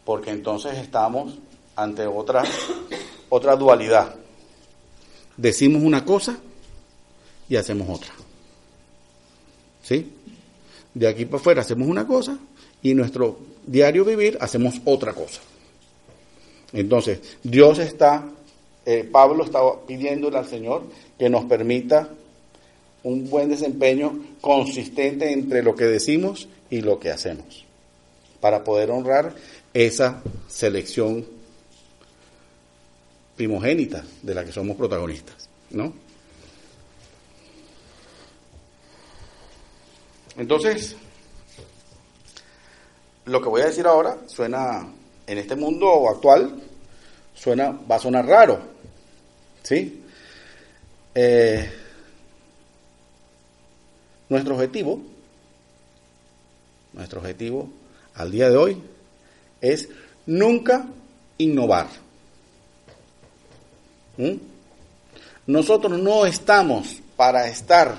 porque 0.04 0.30
entonces 0.30 0.78
estamos 0.78 1.38
ante 1.76 2.06
otra, 2.06 2.42
otra 3.28 3.56
dualidad. 3.56 4.14
Decimos 5.36 5.82
una 5.82 6.04
cosa 6.04 6.38
y 7.48 7.56
hacemos 7.56 7.88
otra. 7.88 8.12
¿Sí? 9.82 10.12
De 10.94 11.08
aquí 11.08 11.24
para 11.24 11.38
afuera 11.38 11.60
hacemos 11.62 11.88
una 11.88 12.06
cosa 12.06 12.38
y 12.82 12.94
nuestro 12.94 13.38
diario 13.66 14.04
vivir 14.04 14.38
hacemos 14.40 14.80
otra 14.84 15.12
cosa. 15.12 15.40
Entonces, 16.72 17.20
Dios 17.42 17.78
está, 17.78 18.24
eh, 18.84 19.08
Pablo 19.10 19.44
estaba 19.44 19.80
pidiéndole 19.86 20.38
al 20.38 20.46
Señor 20.46 20.82
que 21.18 21.28
nos 21.28 21.44
permita 21.44 22.08
un 23.04 23.28
buen 23.28 23.48
desempeño 23.48 24.18
consistente 24.40 25.32
entre 25.32 25.62
lo 25.62 25.74
que 25.74 25.84
decimos 25.84 26.48
y 26.70 26.80
lo 26.80 26.98
que 26.98 27.10
hacemos, 27.10 27.64
para 28.40 28.64
poder 28.64 28.90
honrar 28.90 29.34
esa 29.74 30.22
selección 30.48 31.26
primogénita 33.36 34.04
de 34.22 34.34
la 34.34 34.44
que 34.44 34.52
somos 34.52 34.76
protagonistas, 34.76 35.48
¿no? 35.70 35.92
Entonces, 40.36 40.96
lo 43.26 43.40
que 43.40 43.48
voy 43.48 43.62
a 43.62 43.66
decir 43.66 43.86
ahora 43.86 44.18
suena, 44.26 44.88
en 45.26 45.38
este 45.38 45.56
mundo 45.56 46.08
actual, 46.08 46.60
suena, 47.34 47.78
va 47.90 47.96
a 47.96 47.98
sonar 47.98 48.26
raro, 48.26 48.71
¿sí? 49.62 50.02
Eh, 51.14 51.70
nuestro 54.28 54.54
objetivo, 54.54 55.00
nuestro 56.92 57.20
objetivo 57.20 57.68
al 58.14 58.30
día 58.30 58.48
de 58.48 58.56
hoy 58.56 58.82
es 59.60 59.88
nunca 60.26 60.86
innovar. 61.38 61.88
¿Mm? 64.16 64.34
Nosotros 65.46 65.98
no 65.98 66.24
estamos 66.26 67.00
para 67.16 67.48
estar 67.48 67.96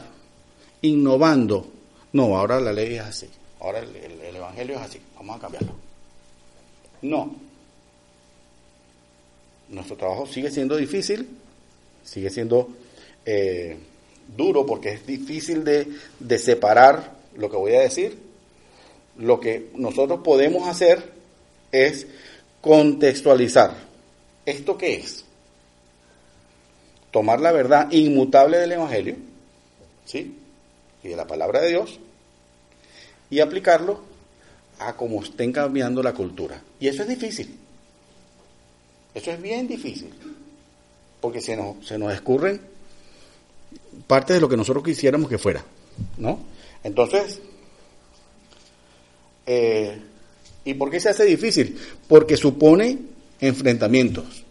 innovando. 0.81 1.67
No, 2.13 2.37
ahora 2.37 2.59
la 2.59 2.71
ley 2.71 2.95
es 2.95 3.01
así. 3.01 3.29
Ahora 3.59 3.79
el, 3.79 4.35
Evangelio 4.35 4.75
es 4.75 4.81
así. 4.81 5.01
Vamos 5.15 5.37
a 5.37 5.39
cambiarlo. 5.39 5.75
No. 7.01 7.35
Nuestro 9.69 9.95
trabajo 9.95 10.27
sigue 10.27 10.51
siendo 10.51 10.75
difícil, 10.75 11.27
sigue 12.03 12.29
siendo 12.29 12.69
eh, 13.25 13.77
duro 14.35 14.65
porque 14.65 14.91
es 14.93 15.05
difícil 15.05 15.63
de, 15.63 16.37
separar 16.37 17.13
lo 17.35 17.49
que 17.49 17.57
voy 17.57 17.75
a 17.75 17.81
decir. 17.81 18.17
Lo 19.17 19.39
que 19.39 19.69
nosotros 19.75 20.21
podemos 20.23 20.67
hacer 20.67 21.11
es 21.71 22.07
contextualizar. 22.61 23.75
¿Esto 24.45 24.77
qué 24.77 24.95
es? 24.95 25.23
Tomar 27.11 27.39
la 27.39 27.51
verdad 27.51 27.91
inmutable 27.91 28.57
del 28.57 28.71
Evangelio, 28.71 29.15
¿sí? 30.05 30.35
Y 31.03 31.09
de 31.09 31.15
la 31.15 31.27
palabra 31.27 31.61
de 31.61 31.69
Dios, 31.69 31.99
y 33.29 33.39
aplicarlo 33.39 34.01
a 34.79 34.95
cómo 34.95 35.21
estén 35.21 35.51
cambiando 35.51 36.01
la 36.01 36.13
cultura. 36.13 36.61
Y 36.79 36.87
eso 36.87 37.03
es 37.03 37.09
difícil. 37.09 37.55
Eso 39.13 39.31
es 39.31 39.41
bien 39.41 39.67
difícil. 39.67 40.11
Porque 41.23 41.39
se 41.39 41.55
nos, 41.55 41.87
se 41.87 41.97
nos 41.97 42.13
escurren 42.13 42.59
parte 44.07 44.33
de 44.33 44.41
lo 44.41 44.49
que 44.49 44.57
nosotros 44.57 44.83
quisiéramos 44.83 45.29
que 45.29 45.37
fuera, 45.37 45.63
¿no? 46.17 46.37
Entonces, 46.83 47.39
eh, 49.45 50.01
¿y 50.65 50.73
por 50.73 50.91
qué 50.91 50.99
se 50.99 51.07
hace 51.07 51.23
difícil? 51.23 51.79
Porque 52.09 52.35
supone 52.35 52.97
enfrentamientos. 53.39 54.43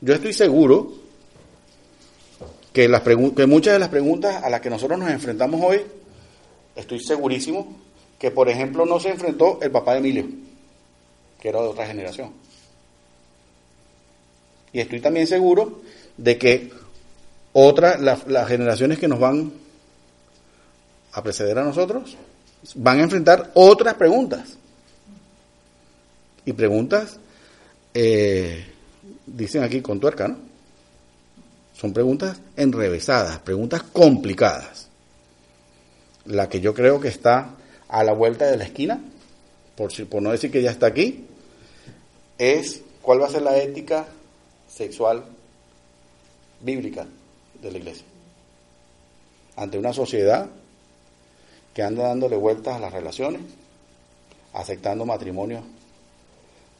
Yo 0.00 0.14
estoy 0.14 0.32
seguro 0.32 0.92
que, 2.72 2.88
las 2.88 3.02
que 3.02 3.46
muchas 3.46 3.72
de 3.72 3.80
las 3.80 3.88
preguntas 3.88 4.44
a 4.44 4.48
las 4.48 4.60
que 4.60 4.70
nosotros 4.70 4.96
nos 4.96 5.10
enfrentamos 5.10 5.60
hoy 5.60 5.80
estoy 6.76 7.00
segurísimo 7.00 7.76
que, 8.16 8.30
por 8.30 8.48
ejemplo, 8.48 8.86
no 8.86 9.00
se 9.00 9.08
enfrentó 9.08 9.58
el 9.60 9.72
papá 9.72 9.94
de 9.94 9.98
Emilio, 9.98 10.28
que 11.40 11.48
era 11.48 11.60
de 11.62 11.66
otra 11.66 11.84
generación. 11.84 12.45
Y 14.76 14.80
estoy 14.80 15.00
también 15.00 15.26
seguro 15.26 15.80
de 16.18 16.36
que 16.36 16.70
otras, 17.54 17.98
las 17.98 18.46
generaciones 18.46 18.98
que 18.98 19.08
nos 19.08 19.18
van 19.18 19.50
a 21.12 21.22
preceder 21.22 21.58
a 21.58 21.64
nosotros, 21.64 22.14
van 22.74 22.98
a 22.98 23.04
enfrentar 23.04 23.52
otras 23.54 23.94
preguntas. 23.94 24.58
Y 26.44 26.52
preguntas, 26.52 27.18
eh, 27.94 28.66
dicen 29.24 29.62
aquí 29.62 29.80
con 29.80 29.98
tuerca, 29.98 30.28
¿no? 30.28 30.36
Son 31.72 31.94
preguntas 31.94 32.38
enrevesadas, 32.54 33.38
preguntas 33.38 33.82
complicadas. 33.82 34.90
La 36.26 36.50
que 36.50 36.60
yo 36.60 36.74
creo 36.74 37.00
que 37.00 37.08
está 37.08 37.54
a 37.88 38.04
la 38.04 38.12
vuelta 38.12 38.44
de 38.44 38.58
la 38.58 38.64
esquina, 38.64 39.00
por, 39.74 39.90
por 40.06 40.20
no 40.20 40.32
decir 40.32 40.50
que 40.50 40.60
ya 40.60 40.70
está 40.70 40.88
aquí, 40.88 41.24
es 42.36 42.82
cuál 43.00 43.22
va 43.22 43.28
a 43.28 43.30
ser 43.30 43.40
la 43.40 43.56
ética 43.56 44.08
sexual 44.76 45.24
bíblica 46.60 47.06
de 47.62 47.70
la 47.70 47.78
iglesia. 47.78 48.04
Ante 49.56 49.78
una 49.78 49.92
sociedad 49.92 50.48
que 51.72 51.82
anda 51.82 52.08
dándole 52.08 52.36
vueltas 52.36 52.76
a 52.76 52.80
las 52.80 52.92
relaciones, 52.92 53.40
aceptando 54.52 55.06
matrimonios, 55.06 55.62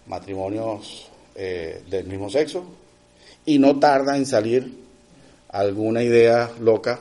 matrimonios 0.06 1.08
eh, 1.34 1.82
del 1.88 2.06
mismo 2.06 2.30
sexo, 2.30 2.64
y 3.44 3.58
no 3.58 3.78
tarda 3.78 4.16
en 4.16 4.26
salir 4.26 4.84
alguna 5.48 6.02
idea 6.02 6.50
loca 6.60 6.98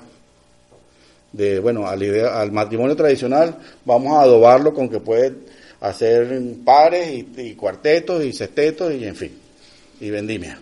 de, 1.31 1.59
bueno, 1.59 1.87
al, 1.87 2.01
idea, 2.01 2.39
al 2.39 2.51
matrimonio 2.51 2.95
tradicional 2.95 3.57
vamos 3.83 4.13
a 4.13 4.21
adobarlo 4.21 4.73
con 4.73 4.89
que 4.89 4.99
puede 4.99 5.33
hacer 5.81 6.41
pares 6.63 7.25
y, 7.37 7.55
cuartetos 7.55 8.23
y 8.23 8.31
sextetos 8.31 8.93
y 8.93 9.05
en 9.05 9.15
fin, 9.15 9.37
y 9.99 10.09
vendimia. 10.09 10.59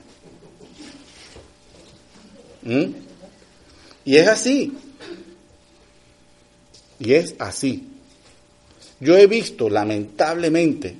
¿Mm? 2.65 2.93
Y 4.06 4.17
es 4.17 4.28
así. 4.28 4.78
Y 6.99 7.13
es 7.13 7.36
así. 7.39 7.88
Yo 8.99 9.17
he 9.17 9.28
visto, 9.28 9.69
lamentablemente, 9.69 10.95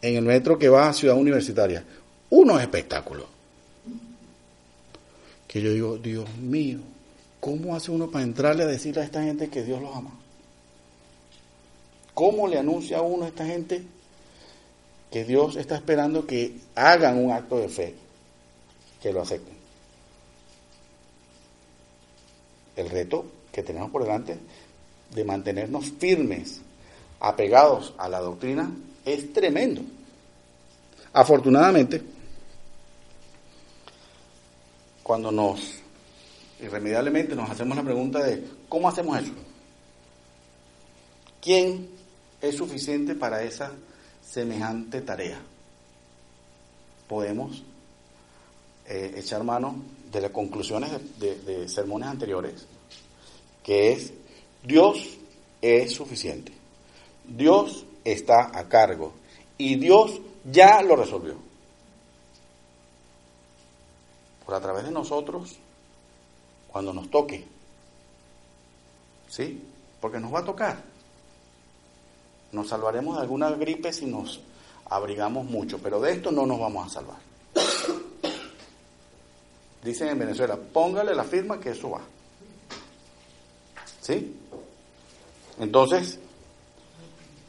en 0.00 0.16
el 0.16 0.24
metro 0.24 0.58
que 0.58 0.68
va 0.68 0.88
a 0.88 0.94
Ciudad 0.94 1.16
Universitaria, 1.16 1.84
unos 2.30 2.60
espectáculos. 2.60 3.26
Que 5.46 5.60
yo 5.60 5.72
digo, 5.72 5.98
Dios 5.98 6.28
mío, 6.36 6.78
¿cómo 7.40 7.74
hace 7.74 7.90
uno 7.90 8.10
para 8.10 8.24
entrarle 8.24 8.62
a 8.62 8.66
decirle 8.66 9.02
a 9.02 9.04
esta 9.04 9.22
gente 9.22 9.48
que 9.48 9.62
Dios 9.62 9.80
los 9.80 9.94
ama? 9.94 10.12
¿Cómo 12.14 12.48
le 12.48 12.58
anuncia 12.58 12.98
a 12.98 13.02
uno 13.02 13.24
a 13.24 13.28
esta 13.28 13.46
gente 13.46 13.82
que 15.10 15.24
Dios 15.24 15.56
está 15.56 15.76
esperando 15.76 16.26
que 16.26 16.54
hagan 16.74 17.22
un 17.22 17.32
acto 17.32 17.58
de 17.58 17.68
fe, 17.68 17.94
que 19.02 19.12
lo 19.12 19.22
acepten? 19.22 19.57
El 22.78 22.88
reto 22.90 23.24
que 23.50 23.64
tenemos 23.64 23.90
por 23.90 24.04
delante 24.04 24.38
de 25.12 25.24
mantenernos 25.24 25.90
firmes, 25.98 26.60
apegados 27.18 27.92
a 27.98 28.08
la 28.08 28.20
doctrina, 28.20 28.70
es 29.04 29.32
tremendo. 29.32 29.82
Afortunadamente, 31.12 32.00
cuando 35.02 35.32
nos 35.32 35.80
irremediablemente 36.60 37.34
nos 37.34 37.50
hacemos 37.50 37.76
la 37.76 37.82
pregunta 37.82 38.22
de 38.22 38.44
¿cómo 38.68 38.88
hacemos 38.88 39.18
eso? 39.18 39.32
¿Quién 41.42 41.88
es 42.40 42.56
suficiente 42.56 43.16
para 43.16 43.42
esa 43.42 43.72
semejante 44.24 45.00
tarea? 45.00 45.40
Podemos 47.08 47.64
eh, 48.86 49.14
echar 49.16 49.42
mano 49.42 49.82
de 50.10 50.20
las 50.20 50.30
conclusiones 50.30 50.90
de 51.18 51.68
sermones 51.68 52.08
anteriores, 52.08 52.66
que 53.62 53.92
es 53.92 54.12
Dios 54.62 55.18
es 55.60 55.92
suficiente. 55.92 56.52
Dios 57.24 57.84
está 58.04 58.58
a 58.58 58.68
cargo 58.68 59.12
y 59.56 59.76
Dios 59.76 60.20
ya 60.50 60.82
lo 60.82 60.96
resolvió. 60.96 61.36
Por 64.44 64.54
a 64.54 64.60
través 64.60 64.84
de 64.84 64.90
nosotros, 64.90 65.58
cuando 66.68 66.92
nos 66.92 67.10
toque. 67.10 67.44
¿Sí? 69.28 69.62
Porque 70.00 70.18
nos 70.18 70.32
va 70.32 70.40
a 70.40 70.44
tocar. 70.44 70.82
Nos 72.52 72.68
salvaremos 72.68 73.16
de 73.16 73.22
alguna 73.22 73.50
gripe 73.50 73.92
si 73.92 74.06
nos 74.06 74.40
abrigamos 74.86 75.44
mucho, 75.44 75.78
pero 75.82 76.00
de 76.00 76.12
esto 76.12 76.30
no 76.30 76.46
nos 76.46 76.58
vamos 76.58 76.86
a 76.86 76.90
salvar. 76.90 77.27
Dicen 79.82 80.08
en 80.08 80.18
Venezuela, 80.18 80.56
póngale 80.56 81.14
la 81.14 81.24
firma 81.24 81.60
que 81.60 81.70
eso 81.70 81.90
va. 81.90 82.00
¿Sí? 84.00 84.34
Entonces, 85.60 86.18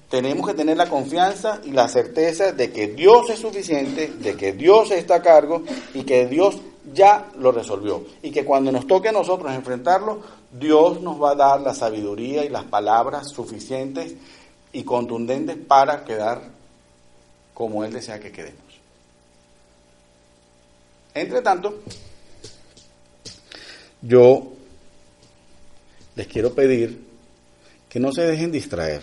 tenemos 0.09 0.47
que 0.47 0.55
tener 0.55 0.75
la 0.77 0.89
confianza 0.89 1.61
y 1.63 1.71
la 1.71 1.87
certeza 1.87 2.51
de 2.51 2.71
que 2.71 2.87
Dios 2.87 3.29
es 3.29 3.39
suficiente, 3.39 4.07
de 4.07 4.35
que 4.35 4.53
Dios 4.53 4.91
está 4.91 5.15
a 5.15 5.21
cargo 5.21 5.63
y 5.93 6.03
que 6.03 6.25
Dios 6.27 6.57
ya 6.93 7.27
lo 7.37 7.51
resolvió. 7.51 8.03
Y 8.23 8.31
que 8.31 8.43
cuando 8.43 8.71
nos 8.71 8.87
toque 8.87 9.09
a 9.09 9.11
nosotros 9.11 9.53
enfrentarlo, 9.53 10.21
Dios 10.51 11.01
nos 11.01 11.21
va 11.21 11.31
a 11.31 11.35
dar 11.35 11.61
la 11.61 11.75
sabiduría 11.75 12.43
y 12.43 12.49
las 12.49 12.63
palabras 12.63 13.29
suficientes 13.29 14.15
y 14.73 14.83
contundentes 14.83 15.57
para 15.57 16.03
quedar 16.03 16.41
como 17.53 17.83
Él 17.83 17.93
desea 17.93 18.19
que 18.19 18.31
quedemos. 18.31 18.57
Entre 21.13 21.41
tanto, 21.41 21.81
yo 24.01 24.53
les 26.15 26.27
quiero 26.27 26.53
pedir 26.53 26.99
que 27.87 27.99
no 27.99 28.11
se 28.11 28.21
dejen 28.21 28.51
distraer. 28.51 29.01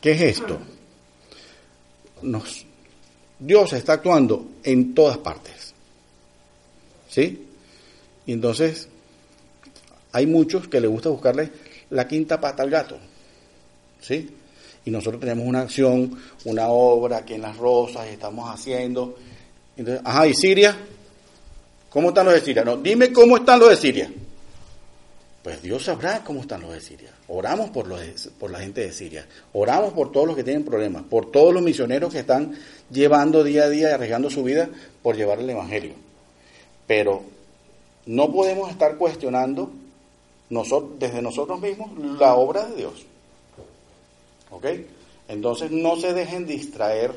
¿Qué 0.00 0.12
es 0.12 0.20
esto? 0.22 0.58
Nos, 2.22 2.64
Dios 3.38 3.72
está 3.72 3.94
actuando 3.94 4.48
en 4.62 4.94
todas 4.94 5.18
partes. 5.18 5.74
¿Sí? 7.08 7.46
Y 8.26 8.32
entonces 8.32 8.88
hay 10.12 10.26
muchos 10.26 10.68
que 10.68 10.80
les 10.80 10.90
gusta 10.90 11.08
buscarle 11.08 11.50
la 11.90 12.06
quinta 12.06 12.40
pata 12.40 12.62
al 12.62 12.70
gato. 12.70 12.98
¿Sí? 14.00 14.30
Y 14.84 14.90
nosotros 14.90 15.20
tenemos 15.20 15.46
una 15.46 15.62
acción, 15.62 16.18
una 16.44 16.68
obra 16.68 17.18
aquí 17.18 17.34
en 17.34 17.42
Las 17.42 17.56
Rosas 17.56 18.06
estamos 18.06 18.48
haciendo. 18.48 19.16
Entonces, 19.76 20.02
ajá, 20.04 20.26
¿y 20.26 20.34
Siria? 20.34 20.76
¿Cómo 21.90 22.10
están 22.10 22.26
los 22.26 22.34
de 22.34 22.40
Siria? 22.40 22.64
No, 22.64 22.76
dime 22.76 23.12
cómo 23.12 23.36
están 23.36 23.58
los 23.58 23.68
de 23.68 23.76
Siria. 23.76 24.10
Pues 25.42 25.62
Dios 25.62 25.84
sabrá 25.84 26.22
cómo 26.22 26.40
están 26.42 26.60
los 26.60 26.72
de 26.72 26.80
Siria. 26.80 27.10
Oramos 27.28 27.70
por, 27.70 27.88
los 27.88 28.00
por 28.38 28.50
la 28.50 28.60
gente 28.60 28.82
de 28.82 28.92
Siria. 28.92 29.26
Oramos 29.52 29.92
por 29.92 30.12
todos 30.12 30.26
los 30.26 30.36
que 30.36 30.44
tienen 30.44 30.64
problemas, 30.64 31.02
por 31.04 31.30
todos 31.30 31.52
los 31.52 31.62
misioneros 31.62 32.12
que 32.12 32.20
están 32.20 32.56
llevando 32.90 33.42
día 33.42 33.64
a 33.64 33.68
día 33.68 33.94
arriesgando 33.94 34.30
su 34.30 34.44
vida 34.44 34.68
por 35.02 35.16
llevar 35.16 35.40
el 35.40 35.50
Evangelio. 35.50 35.94
Pero 36.86 37.22
no 38.06 38.30
podemos 38.30 38.70
estar 38.70 38.96
cuestionando 38.96 39.70
nosotros, 40.50 40.98
desde 40.98 41.22
nosotros 41.22 41.60
mismos 41.60 41.90
la 42.18 42.34
obra 42.34 42.66
de 42.66 42.76
Dios. 42.76 43.06
¿Ok? 44.50 44.66
Entonces 45.28 45.70
no 45.70 45.96
se 45.96 46.12
dejen 46.12 46.46
distraer. 46.46 47.12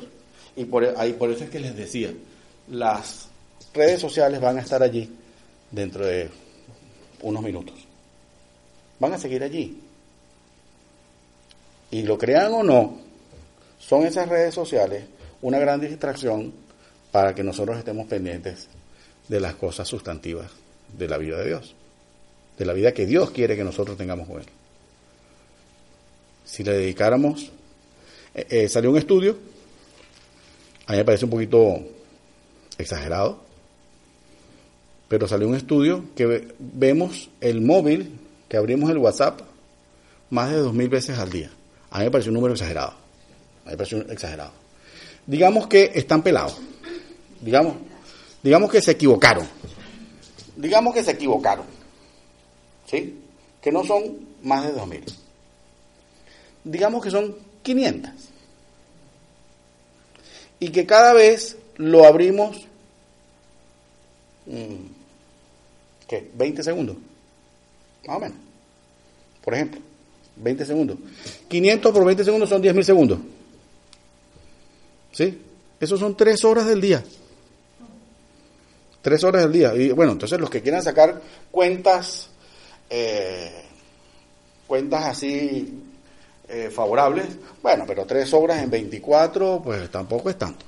Y 0.56 0.64
por, 0.64 0.84
ahí, 0.96 1.12
por 1.12 1.30
eso 1.30 1.44
es 1.44 1.50
que 1.50 1.58
les 1.58 1.76
decía, 1.76 2.12
las 2.68 3.28
redes 3.74 4.00
sociales 4.00 4.40
van 4.40 4.58
a 4.58 4.62
estar 4.62 4.82
allí 4.82 5.10
dentro 5.70 6.06
de 6.06 6.30
unos 7.22 7.42
minutos 7.42 7.84
van 8.98 9.12
a 9.12 9.18
seguir 9.18 9.42
allí. 9.42 9.80
Y 11.90 12.02
lo 12.02 12.18
crean 12.18 12.52
o 12.52 12.62
no, 12.62 12.98
son 13.78 14.06
esas 14.06 14.28
redes 14.28 14.54
sociales 14.54 15.04
una 15.42 15.58
gran 15.58 15.80
distracción 15.80 16.52
para 17.12 17.34
que 17.34 17.44
nosotros 17.44 17.78
estemos 17.78 18.06
pendientes 18.06 18.68
de 19.28 19.40
las 19.40 19.54
cosas 19.54 19.86
sustantivas 19.86 20.50
de 20.96 21.08
la 21.08 21.18
vida 21.18 21.38
de 21.38 21.48
Dios, 21.48 21.74
de 22.58 22.64
la 22.64 22.72
vida 22.72 22.92
que 22.92 23.06
Dios 23.06 23.30
quiere 23.30 23.56
que 23.56 23.64
nosotros 23.64 23.96
tengamos 23.96 24.26
con 24.26 24.40
Él. 24.40 24.46
Si 26.44 26.64
le 26.64 26.72
dedicáramos, 26.72 27.52
eh, 28.34 28.46
eh, 28.48 28.68
salió 28.68 28.90
un 28.90 28.98
estudio, 28.98 29.36
a 30.86 30.92
mí 30.92 30.98
me 30.98 31.04
parece 31.04 31.26
un 31.26 31.30
poquito 31.30 31.78
exagerado, 32.78 33.43
pero 35.08 35.28
salió 35.28 35.48
un 35.48 35.54
estudio 35.54 36.04
que 36.16 36.54
vemos 36.58 37.30
el 37.40 37.60
móvil 37.60 38.18
que 38.48 38.56
abrimos 38.56 38.90
el 38.90 38.98
WhatsApp 38.98 39.40
más 40.30 40.50
de 40.50 40.58
dos 40.58 40.74
mil 40.74 40.88
veces 40.88 41.18
al 41.18 41.30
día. 41.30 41.50
A 41.90 41.98
mí 41.98 42.04
me 42.04 42.10
parece 42.10 42.30
un 42.30 42.34
número 42.34 42.54
exagerado. 42.54 42.90
A 42.90 43.66
mí 43.66 43.70
me 43.72 43.76
parece 43.76 43.98
exagerado. 44.10 44.52
Digamos 45.26 45.66
que 45.66 45.92
están 45.94 46.22
pelados. 46.22 46.58
Digamos, 47.40 47.74
digamos 48.42 48.70
que 48.70 48.82
se 48.82 48.92
equivocaron. 48.92 49.46
Digamos 50.56 50.94
que 50.94 51.02
se 51.02 51.12
equivocaron. 51.12 51.66
¿Sí? 52.86 53.20
que 53.64 53.72
no 53.72 53.82
son 53.82 54.18
más 54.42 54.66
de 54.66 54.74
2.000. 54.74 55.02
Digamos 56.64 57.02
que 57.02 57.10
son 57.10 57.34
500. 57.62 58.10
Y 60.60 60.68
que 60.68 60.84
cada 60.84 61.14
vez 61.14 61.56
lo 61.76 62.04
abrimos, 62.04 62.66
¿qué? 66.06 66.30
20 66.34 66.62
segundos. 66.62 66.96
Más 68.06 68.16
o 68.16 68.20
menos. 68.20 68.38
Por 69.42 69.54
ejemplo, 69.54 69.80
20 70.36 70.64
segundos. 70.64 70.98
500 71.48 71.92
por 71.92 72.04
20 72.04 72.24
segundos 72.24 72.48
son 72.48 72.62
10.000 72.62 72.82
segundos. 72.82 73.18
¿Sí? 75.12 75.40
Esos 75.80 76.00
son 76.00 76.16
3 76.16 76.44
horas 76.44 76.66
del 76.66 76.80
día. 76.80 77.04
3 79.02 79.24
horas 79.24 79.42
del 79.42 79.52
día. 79.52 79.74
Y 79.74 79.90
bueno, 79.90 80.12
entonces 80.12 80.40
los 80.40 80.50
que 80.50 80.62
quieran 80.62 80.82
sacar 80.82 81.20
cuentas, 81.50 82.30
eh, 82.90 83.64
cuentas 84.66 85.04
así 85.04 85.82
eh, 86.48 86.70
favorables, 86.70 87.26
bueno, 87.62 87.84
pero 87.86 88.06
3 88.06 88.32
horas 88.34 88.62
en 88.62 88.70
24, 88.70 89.60
pues 89.62 89.90
tampoco 89.90 90.30
es 90.30 90.38
tanto. 90.38 90.64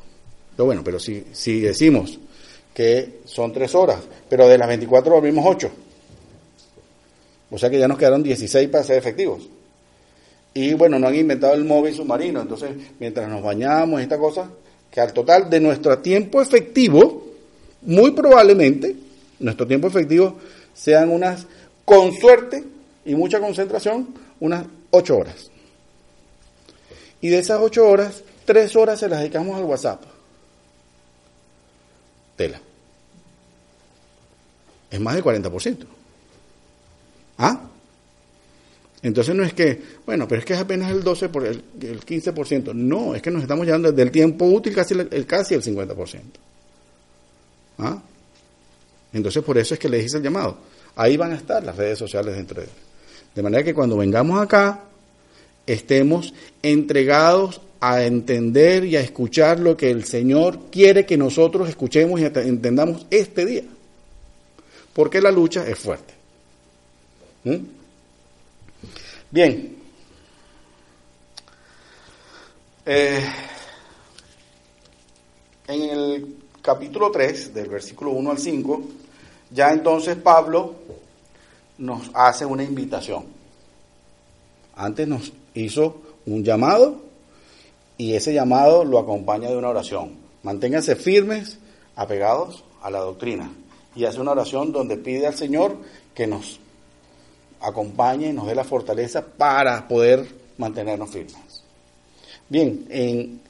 Pero 0.54 0.66
bueno, 0.66 0.82
pero 0.84 0.98
si 0.98 1.60
decimos 1.60 2.18
que 2.76 3.20
son 3.24 3.54
3 3.54 3.74
horas, 3.74 4.00
pero 4.28 4.46
de 4.46 4.58
las 4.58 4.68
24 4.68 5.14
volvimos 5.14 5.46
8. 5.48 5.70
O 7.50 7.56
sea 7.56 7.70
que 7.70 7.78
ya 7.78 7.88
nos 7.88 7.96
quedaron 7.96 8.22
16 8.22 8.68
para 8.68 8.84
ser 8.84 8.98
efectivos. 8.98 9.48
Y 10.52 10.74
bueno, 10.74 10.98
no 10.98 11.08
han 11.08 11.14
inventado 11.14 11.54
el 11.54 11.64
móvil 11.64 11.94
submarino. 11.94 12.42
Entonces, 12.42 12.72
mientras 13.00 13.30
nos 13.30 13.42
bañamos 13.42 14.02
esta 14.02 14.18
cosa, 14.18 14.50
que 14.90 15.00
al 15.00 15.14
total 15.14 15.48
de 15.48 15.58
nuestro 15.58 16.00
tiempo 16.00 16.42
efectivo, 16.42 17.24
muy 17.80 18.10
probablemente, 18.10 18.94
nuestro 19.38 19.66
tiempo 19.66 19.88
efectivo 19.88 20.36
sean 20.74 21.08
unas, 21.08 21.46
con 21.82 22.12
suerte 22.12 22.62
y 23.06 23.14
mucha 23.14 23.40
concentración, 23.40 24.08
unas 24.38 24.66
8 24.90 25.16
horas. 25.16 25.50
Y 27.22 27.30
de 27.30 27.38
esas 27.38 27.58
8 27.58 27.88
horas, 27.88 28.22
3 28.44 28.76
horas 28.76 29.00
se 29.00 29.08
las 29.08 29.20
dedicamos 29.20 29.56
al 29.56 29.64
WhatsApp. 29.64 30.02
Tela. 32.36 32.60
Es 34.90 35.00
más 35.00 35.14
del 35.14 35.24
40%. 35.24 35.86
¿Ah? 37.38 37.60
Entonces 39.02 39.34
no 39.34 39.44
es 39.44 39.52
que, 39.52 39.80
bueno, 40.04 40.26
pero 40.26 40.40
es 40.40 40.44
que 40.44 40.54
es 40.54 40.58
apenas 40.58 40.90
el 40.90 41.02
12 41.02 41.28
por 41.28 41.46
el, 41.46 41.62
15%. 41.78 42.74
No, 42.74 43.14
es 43.14 43.22
que 43.22 43.30
nos 43.30 43.42
estamos 43.42 43.66
llevando 43.66 43.92
del 43.92 44.10
tiempo 44.10 44.46
útil 44.46 44.74
casi 44.74 44.94
el, 44.94 45.26
casi 45.26 45.54
el 45.54 45.62
50%. 45.62 46.20
¿Ah? 47.78 48.02
Entonces 49.12 49.42
por 49.44 49.58
eso 49.58 49.74
es 49.74 49.80
que 49.80 49.88
le 49.88 50.02
hice 50.02 50.16
el 50.16 50.22
llamado. 50.22 50.58
Ahí 50.96 51.16
van 51.16 51.32
a 51.32 51.36
estar 51.36 51.62
las 51.62 51.76
redes 51.76 51.98
sociales 51.98 52.34
dentro 52.34 52.60
de 52.60 52.68
De 53.34 53.42
manera 53.42 53.62
que 53.62 53.74
cuando 53.74 53.96
vengamos 53.96 54.40
acá, 54.40 54.84
estemos 55.66 56.32
entregados 56.62 57.60
a 57.80 58.02
entender 58.02 58.84
y 58.84 58.96
a 58.96 59.00
escuchar 59.00 59.60
lo 59.60 59.76
que 59.76 59.90
el 59.90 60.04
Señor 60.04 60.70
quiere 60.70 61.04
que 61.04 61.16
nosotros 61.16 61.68
escuchemos 61.68 62.20
y 62.20 62.24
entendamos 62.24 63.06
este 63.10 63.44
día. 63.44 63.64
Porque 64.96 65.20
la 65.20 65.30
lucha 65.30 65.62
es 65.68 65.78
fuerte. 65.78 66.14
¿Mm? 67.44 67.56
Bien. 69.30 69.76
Eh, 72.86 73.24
en 75.68 75.82
el 75.82 76.36
capítulo 76.62 77.10
3, 77.10 77.52
del 77.52 77.68
versículo 77.68 78.12
1 78.12 78.30
al 78.30 78.38
5, 78.38 78.82
ya 79.50 79.70
entonces 79.70 80.16
Pablo 80.16 80.76
nos 81.76 82.10
hace 82.14 82.46
una 82.46 82.64
invitación. 82.64 83.26
Antes 84.76 85.06
nos 85.06 85.30
hizo 85.52 86.00
un 86.24 86.42
llamado 86.42 87.02
y 87.98 88.14
ese 88.14 88.32
llamado 88.32 88.82
lo 88.82 88.98
acompaña 88.98 89.50
de 89.50 89.58
una 89.58 89.68
oración. 89.68 90.16
Manténganse 90.42 90.96
firmes, 90.96 91.58
apegados 91.96 92.64
a 92.80 92.90
la 92.90 93.00
doctrina. 93.00 93.50
Y 93.96 94.04
hace 94.04 94.20
una 94.20 94.32
oración 94.32 94.72
donde 94.72 94.98
pide 94.98 95.26
al 95.26 95.34
Señor 95.34 95.78
que 96.14 96.26
nos 96.26 96.60
acompañe 97.60 98.28
y 98.28 98.32
nos 98.32 98.46
dé 98.46 98.54
la 98.54 98.64
fortaleza 98.64 99.24
para 99.24 99.88
poder 99.88 100.26
mantenernos 100.58 101.10
firmes. 101.10 101.62
Bien, 102.48 102.86
en, 102.90 103.40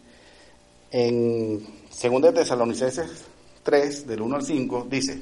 en 0.92 1.66
2 1.90 2.22
de 2.22 2.32
Tesalonicenses 2.32 3.24
3, 3.64 4.06
del 4.06 4.22
1 4.22 4.36
al 4.36 4.44
5, 4.44 4.86
dice, 4.88 5.20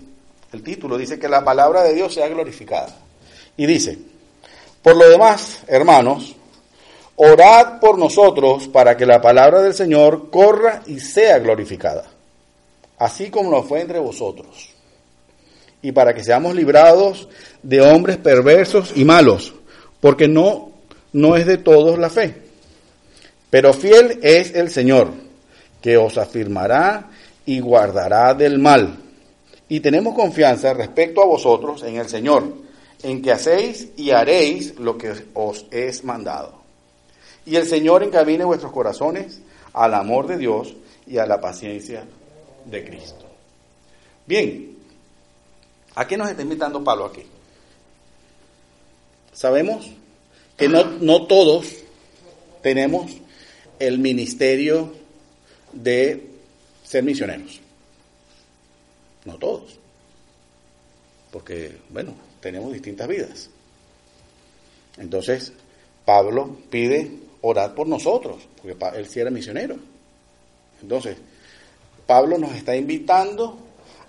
el 0.53 0.63
título 0.63 0.99
dice 0.99 1.19
que 1.19 1.29
la 1.29 1.43
palabra 1.43 1.83
de 1.83 1.95
Dios 1.95 2.13
sea 2.13 2.29
glorificada. 2.29 2.95
Y 3.57 3.65
dice, 3.65 3.99
por 4.83 4.95
lo 4.95 5.09
demás, 5.09 5.61
hermanos, 5.67 6.37
orad 7.17 7.81
por 7.81 7.99
nosotros 7.99 8.69
para 8.69 8.97
que 8.97 9.07
la 9.07 9.23
palabra 9.23 9.63
del 9.63 9.73
Señor 9.73 10.29
corra 10.31 10.83
y 10.87 11.01
sea 11.01 11.39
glorificada, 11.39 12.05
así 12.99 13.31
como 13.31 13.51
lo 13.51 13.63
fue 13.63 13.81
entre 13.81 13.99
vosotros 13.99 14.74
y 15.85 15.93
para 15.93 16.15
que 16.15 16.25
seamos 16.25 16.55
librados 16.55 17.29
de 17.63 17.83
hombres 17.83 18.17
perversos 18.17 18.95
y 18.97 19.05
malos, 19.05 19.53
porque 20.01 20.27
no, 20.27 20.73
no 21.13 21.37
es 21.37 21.45
de 21.45 21.59
todos 21.59 21.99
la 21.99 22.09
fe. 22.09 22.37
Pero 23.51 23.75
fiel 23.75 24.19
es 24.23 24.55
el 24.55 24.71
Señor, 24.71 25.11
que 25.83 25.99
os 25.99 26.17
afirmará 26.17 27.11
y 27.45 27.61
guardará 27.61 28.33
del 28.33 28.59
mal. 28.59 28.97
Y 29.69 29.81
tenemos 29.81 30.15
confianza 30.15 30.73
respecto 30.73 31.21
a 31.21 31.27
vosotros 31.27 31.83
en 31.83 31.97
el 31.97 32.09
Señor, 32.09 32.45
en 33.03 33.21
que 33.21 33.33
hacéis 33.33 33.89
y 33.99 34.11
haréis 34.11 34.79
lo 34.79 34.97
que 34.97 35.13
os 35.35 35.67
es 35.71 36.03
mandado. 36.03 36.63
Y 37.45 37.57
el 37.57 37.67
Señor 37.67 38.03
encamine 38.03 38.47
vuestros 38.47 38.73
corazones 38.73 39.43
al 39.75 39.93
amor 39.93 40.29
de 40.29 40.39
Dios 40.39 40.75
y 41.07 41.19
a 41.19 41.27
la 41.27 41.43
paciencia 41.43 42.07
de 42.65 42.85
Cristo. 42.87 43.27
Bien, 44.27 44.74
¿A 45.95 46.07
qué 46.07 46.17
nos 46.17 46.29
está 46.29 46.43
invitando 46.43 46.83
Pablo 46.83 47.07
aquí? 47.07 47.23
Sabemos 49.33 49.91
que 50.57 50.69
no, 50.69 50.85
no 50.85 51.27
todos 51.27 51.67
tenemos 52.63 53.13
el 53.79 53.99
ministerio 53.99 54.95
de 55.73 56.31
ser 56.85 57.03
misioneros. 57.03 57.61
No 59.25 59.37
todos. 59.37 59.79
Porque, 61.31 61.77
bueno, 61.91 62.15
tenemos 62.41 62.73
distintas 62.73 63.09
vidas. 63.09 63.51
Entonces, 64.99 65.53
Pablo 66.05 66.59
pide 66.71 67.11
orar 67.41 67.75
por 67.75 67.89
nosotros, 67.89 68.47
porque 68.61 68.77
él 68.97 69.07
sí 69.09 69.21
era 69.21 69.31
misionero. 69.31 69.77
Entonces, 70.81 71.17
Pablo 72.07 72.39
nos 72.39 72.55
está 72.55 72.77
invitando 72.77 73.59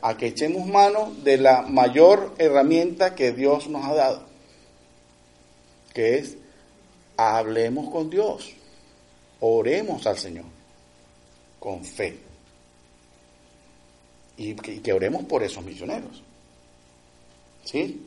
a 0.01 0.17
que 0.17 0.27
echemos 0.27 0.67
mano 0.67 1.13
de 1.23 1.37
la 1.37 1.61
mayor 1.63 2.33
herramienta 2.37 3.15
que 3.15 3.31
Dios 3.31 3.67
nos 3.67 3.85
ha 3.85 3.93
dado, 3.93 4.23
que 5.93 6.17
es 6.17 6.37
hablemos 7.17 7.89
con 7.91 8.09
Dios, 8.09 8.51
oremos 9.39 10.05
al 10.05 10.17
Señor 10.17 10.45
con 11.59 11.83
fe 11.83 12.19
y 14.37 14.53
que, 14.53 14.93
oremos 14.93 15.23
por 15.23 15.43
esos 15.43 15.63
misioneros. 15.63 16.21
¿Sí? 17.63 18.05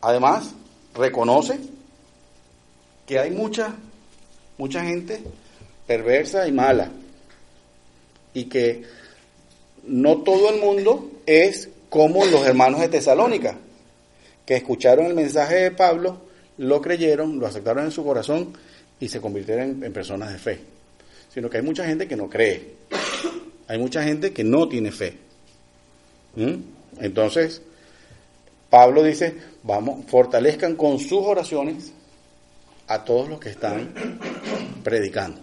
Además, 0.00 0.54
reconoce 0.94 1.60
que 3.06 3.18
hay 3.18 3.30
mucha, 3.30 3.74
mucha 4.58 4.82
gente 4.84 5.22
perversa 5.86 6.48
y 6.48 6.52
mala 6.52 6.90
y 8.34 8.46
que 8.46 8.82
no 9.84 10.18
todo 10.18 10.50
el 10.50 10.60
mundo 10.60 11.10
es 11.26 11.68
como 11.88 12.24
los 12.24 12.46
hermanos 12.46 12.80
de 12.80 12.88
Tesalónica, 12.88 13.56
que 14.46 14.56
escucharon 14.56 15.06
el 15.06 15.14
mensaje 15.14 15.56
de 15.56 15.70
Pablo, 15.70 16.18
lo 16.58 16.80
creyeron, 16.80 17.38
lo 17.38 17.46
aceptaron 17.46 17.84
en 17.84 17.90
su 17.90 18.04
corazón 18.04 18.56
y 19.00 19.08
se 19.08 19.20
convirtieron 19.20 19.82
en, 19.82 19.92
personas 19.92 20.32
de 20.32 20.38
fe. 20.38 20.60
Sino 21.32 21.48
que 21.48 21.58
hay 21.58 21.62
mucha 21.62 21.84
gente 21.84 22.06
que 22.06 22.16
no 22.16 22.28
cree. 22.28 22.76
Hay 23.68 23.78
mucha 23.78 24.02
gente 24.02 24.32
que 24.32 24.44
no 24.44 24.68
tiene 24.68 24.92
fe. 24.92 25.16
¿Mm? 26.36 26.54
Entonces, 27.00 27.62
Pablo 28.68 29.02
dice, 29.02 29.36
vamos, 29.62 30.04
fortalezcan 30.06 30.76
con 30.76 30.98
sus 30.98 31.24
oraciones 31.24 31.92
a 32.86 33.04
todos 33.04 33.28
los 33.28 33.40
que 33.40 33.50
están 33.50 33.92
predicando. 34.82 35.40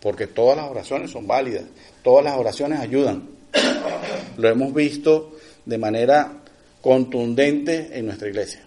Porque 0.00 0.26
todas 0.26 0.56
las 0.56 0.70
oraciones 0.70 1.10
son 1.10 1.26
válidas, 1.26 1.64
todas 2.02 2.24
las 2.24 2.36
oraciones 2.36 2.80
ayudan. 2.80 3.35
Lo 4.36 4.48
hemos 4.48 4.74
visto 4.74 5.36
de 5.64 5.78
manera 5.78 6.32
contundente 6.80 7.90
en 7.98 8.06
nuestra 8.06 8.28
iglesia, 8.28 8.62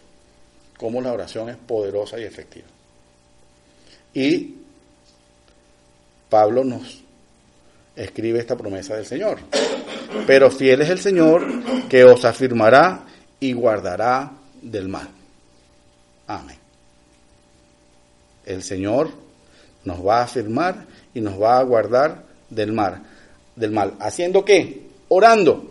cómo 0.78 1.02
la 1.02 1.14
oración 1.14 1.50
es 1.50 1.58
poderosa 1.58 2.20
y 2.20 2.24
efectiva. 2.24 2.68
Y 4.14 4.56
Pablo 6.30 6.64
nos 6.64 7.02
escribe 7.96 8.40
esta 8.40 8.58
promesa 8.58 8.96
del 8.96 9.06
Señor. 9.06 9.40
Pero 10.26 10.50
fiel 10.50 10.82
es 10.82 10.90
el 10.90 11.00
Señor 11.00 11.46
que 11.88 12.04
os 12.04 12.26
afirmará 12.26 13.06
y 13.40 13.54
guardará 13.54 14.32
del 14.62 14.88
mal. 14.88 15.10
Amén. 16.28 16.58
El 18.46 18.64
Señor 18.64 19.12
nos 19.84 20.06
va 20.06 20.20
a 20.20 20.24
afirmar 20.24 20.86
y 21.14 21.22
nos 21.22 21.42
va 21.42 21.60
a 21.60 21.64
guardar 21.64 22.24
del 22.50 22.72
mal. 22.72 23.04
Del 23.60 23.72
mal. 23.72 23.96
¿Haciendo 24.00 24.46
qué? 24.46 24.84
Orando. 25.10 25.66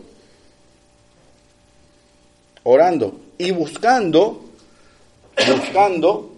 Orando 2.64 3.18
y 3.38 3.50
buscando, 3.52 4.44
buscando 5.34 6.32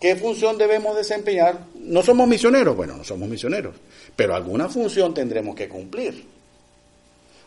qué 0.00 0.16
función 0.16 0.56
debemos 0.56 0.96
desempeñar. 0.96 1.66
No 1.74 2.02
somos 2.02 2.26
misioneros, 2.26 2.74
bueno, 2.74 2.96
no 2.96 3.04
somos 3.04 3.28
misioneros, 3.28 3.74
pero 4.16 4.34
alguna 4.34 4.70
función 4.70 5.12
tendremos 5.12 5.54
que 5.54 5.68
cumplir. 5.68 6.24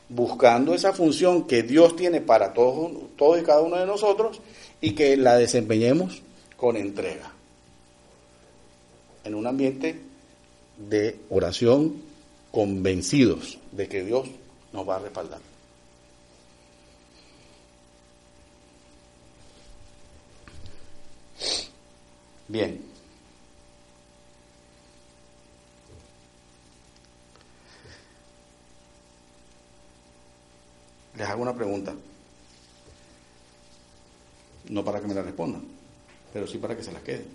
Buscando 0.10 0.76
esa 0.76 0.94
función 0.94 1.48
que 1.48 1.64
Dios 1.64 1.96
tiene 1.96 2.22
para 2.22 2.54
todos, 2.54 2.92
todos 3.16 3.40
y 3.40 3.44
cada 3.44 3.62
uno 3.62 3.78
de 3.78 3.88
nosotros 3.88 4.42
y 4.80 4.92
que 4.92 5.18
la 5.18 5.38
desempeñemos 5.38 6.22
con 6.56 6.78
entrega. 6.78 7.32
En 9.24 9.34
un 9.34 9.48
ambiente 9.48 10.00
de 10.78 11.16
oración 11.32 12.09
convencidos 12.52 13.58
de 13.72 13.88
que 13.88 14.04
Dios 14.04 14.28
nos 14.74 14.88
va 14.88 14.98
a 14.98 15.00
respaldar. 15.00 15.40
Bien. 22.48 22.82
Les 31.16 31.28
hago 31.28 31.42
una 31.44 31.54
pregunta. 31.54 31.94
No 34.70 34.84
para 34.84 35.02
que 35.02 35.08
me 35.08 35.14
la 35.14 35.22
respondan, 35.22 35.64
pero 36.32 36.48
sí 36.48 36.58
para 36.58 36.76
que 36.76 36.84
se 36.84 36.92
la 36.92 37.02
queden. 37.02 37.28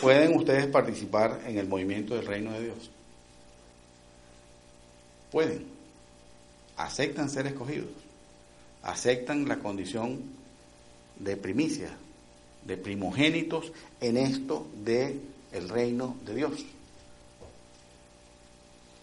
¿Pueden 0.00 0.36
ustedes 0.36 0.66
participar 0.66 1.40
en 1.46 1.58
el 1.58 1.68
movimiento 1.68 2.14
del 2.14 2.26
reino 2.26 2.52
de 2.52 2.64
Dios? 2.64 2.90
Pueden. 5.32 5.66
Aceptan 6.76 7.30
ser 7.30 7.46
escogidos. 7.46 7.90
Aceptan 8.82 9.48
la 9.48 9.58
condición 9.58 10.22
de 11.18 11.36
primicia, 11.36 11.88
de 12.64 12.76
primogénitos 12.76 13.72
en 14.00 14.18
esto 14.18 14.66
de 14.84 15.18
el 15.52 15.68
reino 15.68 16.16
de 16.24 16.34
Dios. 16.34 16.64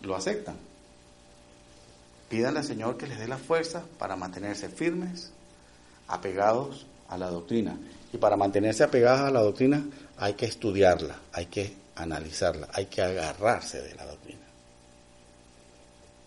Lo 0.01 0.15
aceptan. 0.15 0.55
Pídanle 2.29 2.59
al 2.59 2.65
Señor 2.65 2.97
que 2.97 3.07
les 3.07 3.17
dé 3.17 3.27
la 3.27 3.37
fuerza 3.37 3.83
para 3.97 4.15
mantenerse 4.15 4.69
firmes, 4.69 5.31
apegados 6.07 6.85
a 7.07 7.17
la 7.17 7.29
doctrina. 7.31 7.75
Y 8.13 8.17
para 8.17 8.37
mantenerse 8.37 8.83
apegados 8.83 9.21
a 9.21 9.31
la 9.31 9.41
doctrina 9.41 9.83
hay 10.17 10.33
que 10.33 10.45
estudiarla, 10.45 11.19
hay 11.33 11.47
que 11.47 11.73
analizarla, 11.95 12.67
hay 12.73 12.85
que 12.85 13.01
agarrarse 13.01 13.81
de 13.81 13.95
la 13.95 14.05
doctrina. 14.05 14.48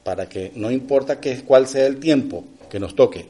Para 0.04 0.28
que 0.28 0.52
no 0.56 0.70
importa 0.70 1.20
que, 1.20 1.42
cuál 1.44 1.66
sea 1.66 1.86
el 1.86 2.00
tiempo 2.00 2.44
que 2.70 2.80
nos 2.80 2.96
toque, 2.96 3.28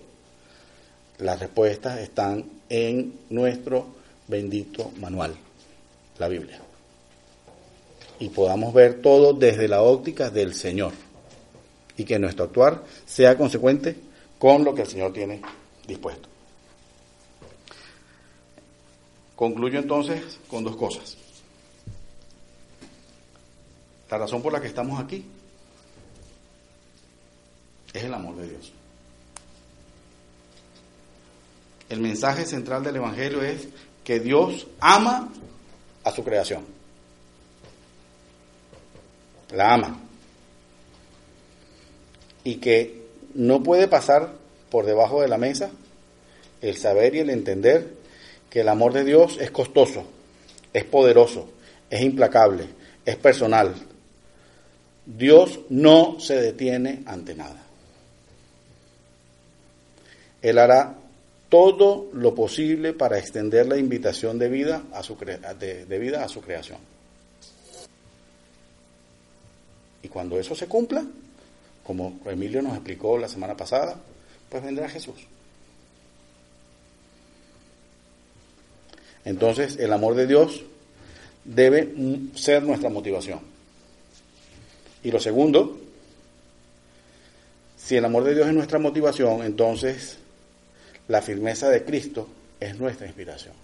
las 1.19 1.39
respuestas 1.39 2.01
están 2.01 2.45
en 2.69 3.21
nuestro 3.31 3.87
bendito 4.29 4.91
manual, 4.99 5.35
la 6.19 6.29
Biblia. 6.29 6.61
Y 8.19 8.29
podamos 8.29 8.73
ver 8.73 9.03
todo 9.03 9.33
desde 9.33 9.69
la 9.69 9.83
óptica 9.83 10.31
del 10.31 10.55
Señor. 10.55 10.93
Y 11.97 12.05
que 12.05 12.19
nuestro 12.19 12.47
actuar 12.47 12.85
sea 13.05 13.37
consecuente 13.37 13.97
con 14.39 14.65
lo 14.65 14.75
que 14.75 14.83
el 14.83 14.89
Señor 14.89 15.13
tiene 15.13 15.43
dispuesto. 15.87 16.29
Concluyo 19.37 19.79
entonces 19.79 20.39
con 20.49 20.65
dos 20.65 20.77
cosas. 20.77 21.17
La 24.11 24.19
razón 24.19 24.43
por 24.43 24.53
la 24.53 24.61
que 24.61 24.69
estamos 24.69 25.01
aquí 25.01 25.25
es 27.93 28.05
el 28.05 28.15
amor 28.15 28.37
de 28.37 28.49
Dios. 28.49 28.73
El 31.89 32.01
mensaje 32.01 32.47
central 32.47 32.83
del 32.83 32.97
Evangelio 32.97 33.43
es 33.43 33.69
que 34.05 34.19
Dios 34.19 34.67
ama 34.81 35.31
a 36.05 36.11
su 36.11 36.25
creación. 36.25 36.65
La 39.55 39.75
ama. 39.75 40.01
Y 42.45 42.57
que 42.57 43.03
no 43.35 43.63
puede 43.63 43.89
pasar 43.89 44.33
por 44.71 44.87
debajo 44.87 45.21
de 45.21 45.29
la 45.29 45.39
mesa 45.39 45.71
el 46.63 46.77
saber 46.77 47.15
y 47.15 47.21
el 47.21 47.31
entender 47.31 47.95
que 48.49 48.61
el 48.61 48.69
amor 48.69 48.93
de 48.93 49.05
Dios 49.05 49.37
es 49.41 49.51
costoso, 49.51 50.05
es 50.73 50.85
poderoso, 50.85 51.51
es 51.91 52.01
implacable, 52.01 52.69
es 53.05 53.17
personal. 53.17 53.75
Dios 55.05 55.61
no 55.69 56.19
se 56.21 56.41
detiene 56.41 57.03
ante 57.07 57.35
nada. 57.35 57.62
Él 60.43 60.59
hará 60.59 60.97
todo 61.53 62.09
lo 62.15 62.35
posible 62.35 62.95
para 62.95 63.19
extender 63.19 63.67
la 63.67 63.77
invitación 63.77 64.39
de 64.39 64.49
vida 64.49 64.85
a 64.93 65.03
su, 65.03 65.17
creación. 65.17 66.79
Y 70.03 70.09
cuando 70.09 70.41
eso 70.41 70.55
se 70.55 70.67
cumpla, 70.67 71.05
como 71.85 72.19
Emilio 72.25 72.63
nos 72.63 72.73
explicó 72.73 73.19
la 73.19 73.29
semana 73.29 73.55
pasada, 73.55 73.97
pues 74.49 74.63
vendrá 74.65 74.89
Jesús. 74.89 75.27
Entonces, 79.27 79.77
el 79.77 79.93
amor 79.93 80.15
de 80.15 80.27
Dios 80.27 80.65
debe 81.45 81.95
ser 82.35 82.63
nuestra 82.63 82.89
motivación. 82.89 83.41
Y 85.05 85.11
lo 85.11 85.21
segundo, 85.21 85.79
si 87.77 87.97
el 87.97 88.05
amor 88.07 88.25
de 88.25 88.35
Dios 88.35 88.49
es 88.49 88.55
nuestra 88.55 88.79
motivación, 88.79 89.43
entonces 89.43 90.19
la 91.09 91.23
firmeza 91.23 91.69
de 91.69 91.85
Cristo 91.85 92.29
es 92.61 92.79
nuestra 92.79 93.07
inspiración. 93.07 93.55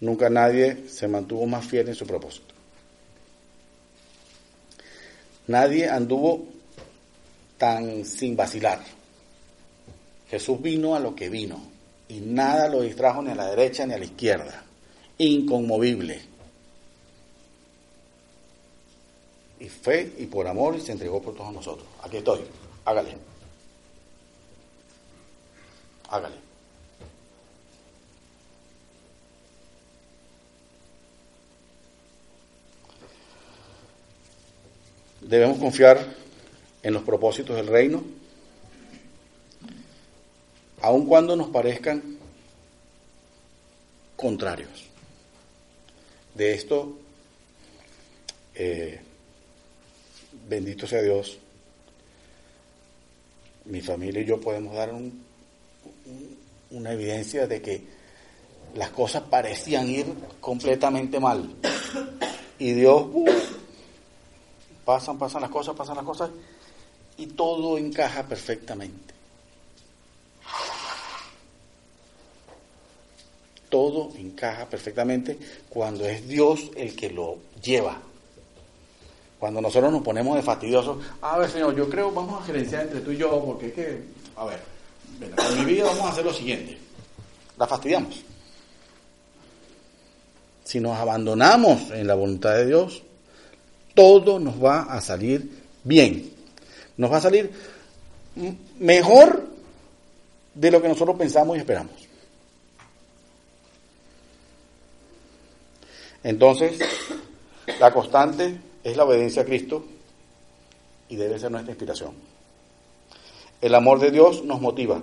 Nunca 0.00 0.30
nadie 0.30 0.88
se 0.88 1.08
mantuvo 1.08 1.46
más 1.46 1.64
fiel 1.66 1.88
en 1.88 1.94
su 1.94 2.06
propósito. 2.06 2.54
Nadie 5.48 5.88
anduvo 5.88 6.46
tan 7.56 8.04
sin 8.04 8.36
vacilar. 8.36 8.80
Jesús 10.30 10.60
vino 10.60 10.94
a 10.94 11.00
lo 11.00 11.16
que 11.16 11.28
vino 11.28 11.60
y 12.08 12.20
nada 12.20 12.68
lo 12.68 12.82
distrajo 12.82 13.22
ni 13.22 13.30
a 13.30 13.34
la 13.34 13.46
derecha 13.46 13.86
ni 13.86 13.94
a 13.94 13.98
la 13.98 14.04
izquierda. 14.04 14.62
Inconmovible. 15.18 16.20
Y 19.60 19.68
fe 19.68 20.12
y 20.18 20.26
por 20.26 20.46
amor 20.46 20.80
se 20.80 20.92
entregó 20.92 21.20
por 21.20 21.34
todos 21.34 21.52
nosotros. 21.52 21.88
Aquí 22.02 22.18
estoy. 22.18 22.40
Hágale. 22.88 23.14
Hágale. 26.08 26.36
Debemos 35.20 35.58
confiar 35.58 35.98
en 36.82 36.94
los 36.94 37.02
propósitos 37.02 37.56
del 37.56 37.66
reino, 37.66 38.02
aun 40.80 41.04
cuando 41.04 41.36
nos 41.36 41.50
parezcan 41.50 42.16
contrarios. 44.16 44.86
De 46.34 46.54
esto, 46.54 46.96
eh, 48.54 48.98
bendito 50.48 50.86
sea 50.86 51.02
Dios, 51.02 51.38
mi 53.68 53.80
familia 53.80 54.22
y 54.22 54.24
yo 54.24 54.40
podemos 54.40 54.74
dar 54.74 54.92
una 56.70 56.92
evidencia 56.92 57.46
de 57.46 57.62
que 57.62 57.82
las 58.74 58.90
cosas 58.90 59.22
parecían 59.22 59.88
ir 59.88 60.06
completamente 60.40 61.20
mal. 61.20 61.54
Y 62.58 62.72
Dios, 62.72 63.06
uh, 63.12 63.26
pasan, 64.84 65.18
pasan 65.18 65.42
las 65.42 65.50
cosas, 65.50 65.76
pasan 65.76 65.96
las 65.96 66.04
cosas, 66.04 66.30
y 67.16 67.26
todo 67.26 67.78
encaja 67.78 68.24
perfectamente. 68.24 69.14
Todo 73.68 74.10
encaja 74.16 74.66
perfectamente 74.66 75.38
cuando 75.68 76.06
es 76.06 76.26
Dios 76.26 76.70
el 76.74 76.96
que 76.96 77.10
lo 77.10 77.38
lleva. 77.62 78.00
Cuando 79.38 79.60
nosotros 79.60 79.92
nos 79.92 80.02
ponemos 80.02 80.36
de 80.36 80.42
fastidiosos, 80.42 80.98
a 81.22 81.38
ver, 81.38 81.48
Señor, 81.48 81.74
yo 81.76 81.88
creo, 81.88 82.10
vamos 82.10 82.42
a 82.42 82.44
gerenciar 82.44 82.82
entre 82.82 83.00
tú 83.00 83.12
y 83.12 83.18
yo, 83.18 83.42
porque 83.44 83.68
es 83.68 83.72
que, 83.72 84.04
a 84.36 84.44
ver, 84.46 84.60
en 85.20 85.58
mi 85.58 85.64
vida 85.64 85.84
vamos 85.84 86.06
a 86.06 86.08
hacer 86.10 86.24
lo 86.24 86.32
siguiente. 86.32 86.78
La 87.56 87.66
fastidiamos. 87.66 88.22
Si 90.64 90.80
nos 90.80 90.98
abandonamos 90.98 91.90
en 91.92 92.06
la 92.06 92.14
voluntad 92.14 92.54
de 92.54 92.66
Dios, 92.66 93.02
todo 93.94 94.38
nos 94.38 94.62
va 94.62 94.82
a 94.82 95.00
salir 95.00 95.62
bien. 95.84 96.32
Nos 96.96 97.10
va 97.10 97.18
a 97.18 97.20
salir 97.20 97.50
mejor 98.78 99.48
de 100.54 100.70
lo 100.70 100.82
que 100.82 100.88
nosotros 100.88 101.16
pensamos 101.16 101.56
y 101.56 101.60
esperamos. 101.60 102.08
Entonces, 106.24 106.78
la 107.78 107.92
constante 107.92 108.67
es 108.84 108.96
la 108.96 109.04
obediencia 109.04 109.42
a 109.42 109.44
Cristo 109.44 109.84
y 111.08 111.16
debe 111.16 111.38
ser 111.38 111.50
nuestra 111.50 111.72
inspiración. 111.72 112.12
El 113.60 113.74
amor 113.74 113.98
de 113.98 114.10
Dios 114.10 114.44
nos 114.44 114.60
motiva, 114.60 115.02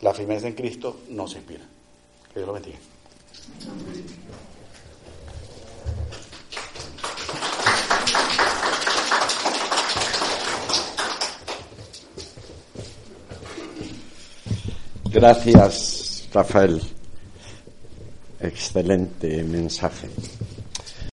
la 0.00 0.14
firmeza 0.14 0.48
en 0.48 0.54
Cristo 0.54 1.00
nos 1.08 1.34
inspira. 1.34 1.64
Que 2.32 2.40
Dios 2.40 2.46
lo 2.46 2.52
bendiga. 2.52 2.78
Gracias, 15.12 16.28
Rafael. 16.32 16.80
Excelente 18.40 19.42
mensaje. 19.42 20.08